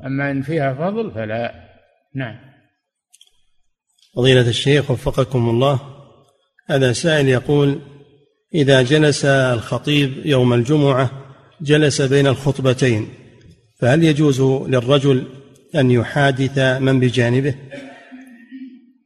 [0.05, 1.53] أما إن فيها فضل فلا.
[2.15, 2.35] نعم.
[4.15, 5.79] فضيلة الشيخ وفقكم الله
[6.69, 7.81] هذا سائل يقول
[8.53, 11.11] إذا جلس الخطيب يوم الجمعة
[11.61, 13.07] جلس بين الخطبتين
[13.79, 15.27] فهل يجوز للرجل
[15.75, 17.55] أن يحادث من بجانبه؟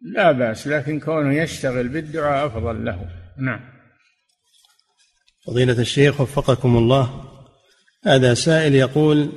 [0.01, 3.16] لا بأس لكن كونه يشتغل بالدعاء أفضل له.
[3.39, 3.59] نعم.
[5.47, 7.23] فضيلة الشيخ وفقكم الله
[8.05, 9.31] هذا سائل يقول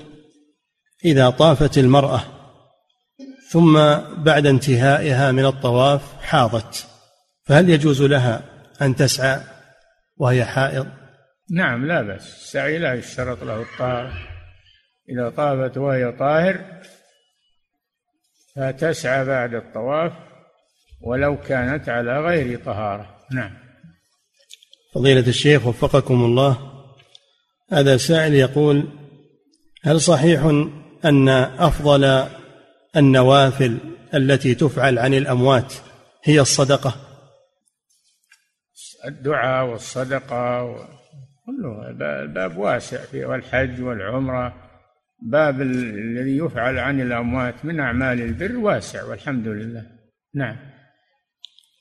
[1.04, 2.22] إذا طافت المرأة
[3.50, 3.74] ثم
[4.16, 6.86] بعد انتهائها من الطواف حاضت
[7.44, 8.42] فهل يجوز لها
[8.82, 9.40] أن تسعى
[10.16, 10.86] وهي حائض؟
[11.50, 12.26] نعم لا بأس.
[12.26, 14.12] السعي لا يشترط له الطهارة
[15.08, 16.82] إذا طافت وهي طاهر
[18.56, 20.12] فتسعى بعد الطواف
[21.00, 23.16] ولو كانت على غير طهارة.
[23.32, 23.59] نعم.
[24.94, 26.70] فضيلة الشيخ وفقكم الله
[27.72, 28.88] هذا سائل يقول
[29.82, 30.44] هل صحيح
[31.04, 32.28] أن أفضل
[32.96, 33.78] النوافل
[34.14, 35.74] التي تفعل عن الأموات
[36.24, 36.94] هي الصدقة؟
[39.06, 40.62] الدعاء والصدقة
[41.46, 41.90] كله
[42.20, 44.54] الباب واسع فيه والحج والعمرة.
[45.22, 49.86] باب الذي يفعل عن الأموات من أعمال البر واسع والحمد لله.
[50.34, 50.56] نعم.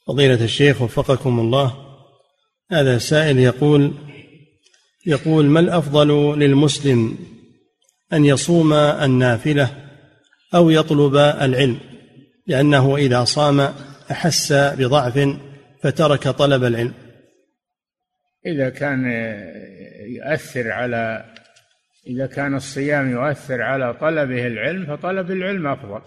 [0.08, 1.89] فضيلة الشيخ وفقكم الله
[2.72, 3.94] هذا سائل يقول
[5.06, 7.18] يقول ما الأفضل للمسلم
[8.14, 9.76] أن يصوم النافلة
[10.56, 11.80] أو يطلب العلم؟
[12.48, 13.60] لأنه إذا صام
[14.12, 15.38] أحس بضعف
[15.84, 16.94] فترك طلب العلم.
[18.46, 19.06] إذا كان
[20.08, 21.26] يؤثر على
[22.08, 26.02] إذا كان الصيام يؤثر على طلبه العلم فطلب العلم أفضل.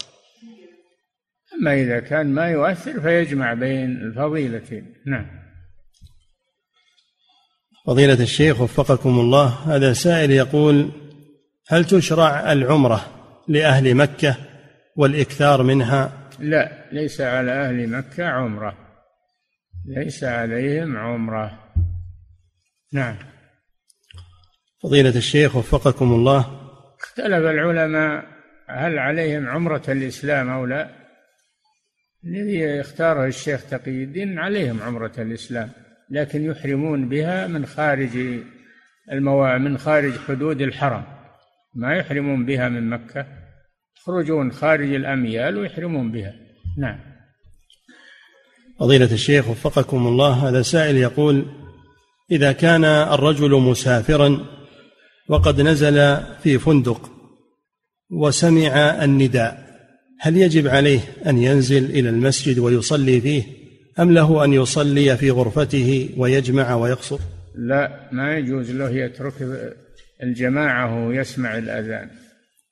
[1.55, 4.95] أما إذا كان ما يؤثر فيجمع بين الفضيلتين.
[5.07, 5.42] نعم.
[7.87, 10.91] فضيلة الشيخ وفقكم الله هذا سائل يقول
[11.69, 13.07] هل تشرع العمرة
[13.49, 14.37] لأهل مكة
[14.97, 18.77] والإكثار منها؟ لا ليس على أهل مكة عمرة.
[19.87, 21.59] ليس عليهم عمرة.
[22.93, 23.17] نعم.
[24.83, 26.41] فضيلة الشيخ وفقكم الله.
[27.01, 28.25] اختلف العلماء
[28.69, 30.91] هل عليهم عمرة الإسلام أو لا.
[32.25, 35.71] الذي اختاره الشيخ تقي الدين عليهم عمرة الإسلام.
[36.11, 38.41] لكن يحرمون بها من خارج
[39.13, 41.05] الموا من خارج حدود الحرم.
[41.75, 43.27] ما يحرمون بها من مكة.
[43.97, 46.35] يخرجون خارج الأميال ويحرمون بها.
[46.79, 46.99] نعم.
[48.81, 50.49] فضيلة الشيخ وفقكم الله.
[50.49, 51.47] هذا سائل يقول
[52.31, 54.47] إذا كان الرجل مسافرا
[55.29, 57.11] وقد نزل في فندق
[58.11, 59.73] وسمع النداء
[60.21, 63.62] هل يجب عليه أن ينزل إلى المسجد ويصلي فيه؟
[64.01, 67.19] أم له أن يصلي في غرفته ويجمع ويقصر؟
[67.55, 69.35] لا ما يجوز له يترك
[70.23, 72.11] الجماعة وهو يسمع الأذان.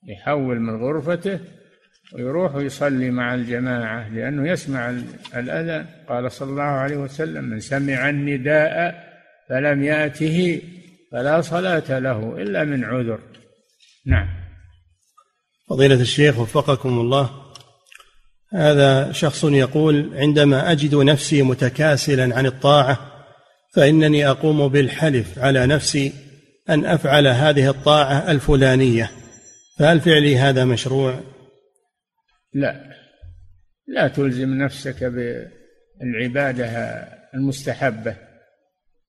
[0.09, 1.41] يحول من غرفته
[2.15, 4.91] ويروح ويصلي مع الجماعة لأنه يسمع
[5.37, 5.87] الأذان.
[6.09, 9.05] قال صلى الله عليه وسلم من سمع النداء
[9.49, 10.63] فلم يأته
[11.13, 13.19] فلا صلاة له إلا من عذر.
[14.07, 14.29] نعم.
[15.71, 17.40] فضيلة الشيخ وفقكم الله
[18.53, 23.11] هذا شخص يقول عندما أجد نفسي متكاسلا عن الطاعة
[23.75, 26.13] فإنني أقوم بالحلف على نفسي
[26.71, 29.11] أن أفعل هذه الطاعة الفلانية.
[29.79, 31.21] فهل فعلي هذا مشروع؟
[32.55, 32.91] لا.
[33.87, 35.05] لا تلزم نفسك
[36.01, 36.67] بالعبادة
[37.35, 38.17] المستحبة.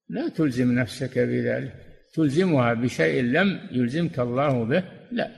[0.10, 1.76] لا تلزم نفسك بذلك.
[2.14, 4.84] تلزمها بشيء لم يلزمك الله به.
[5.12, 5.32] لا.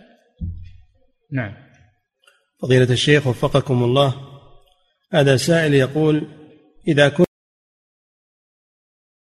[1.32, 1.54] نعم.
[2.64, 4.14] فضيلة الشيخ وفقكم الله.
[5.14, 6.28] هذا سائل يقول
[6.88, 7.33] إذا كنت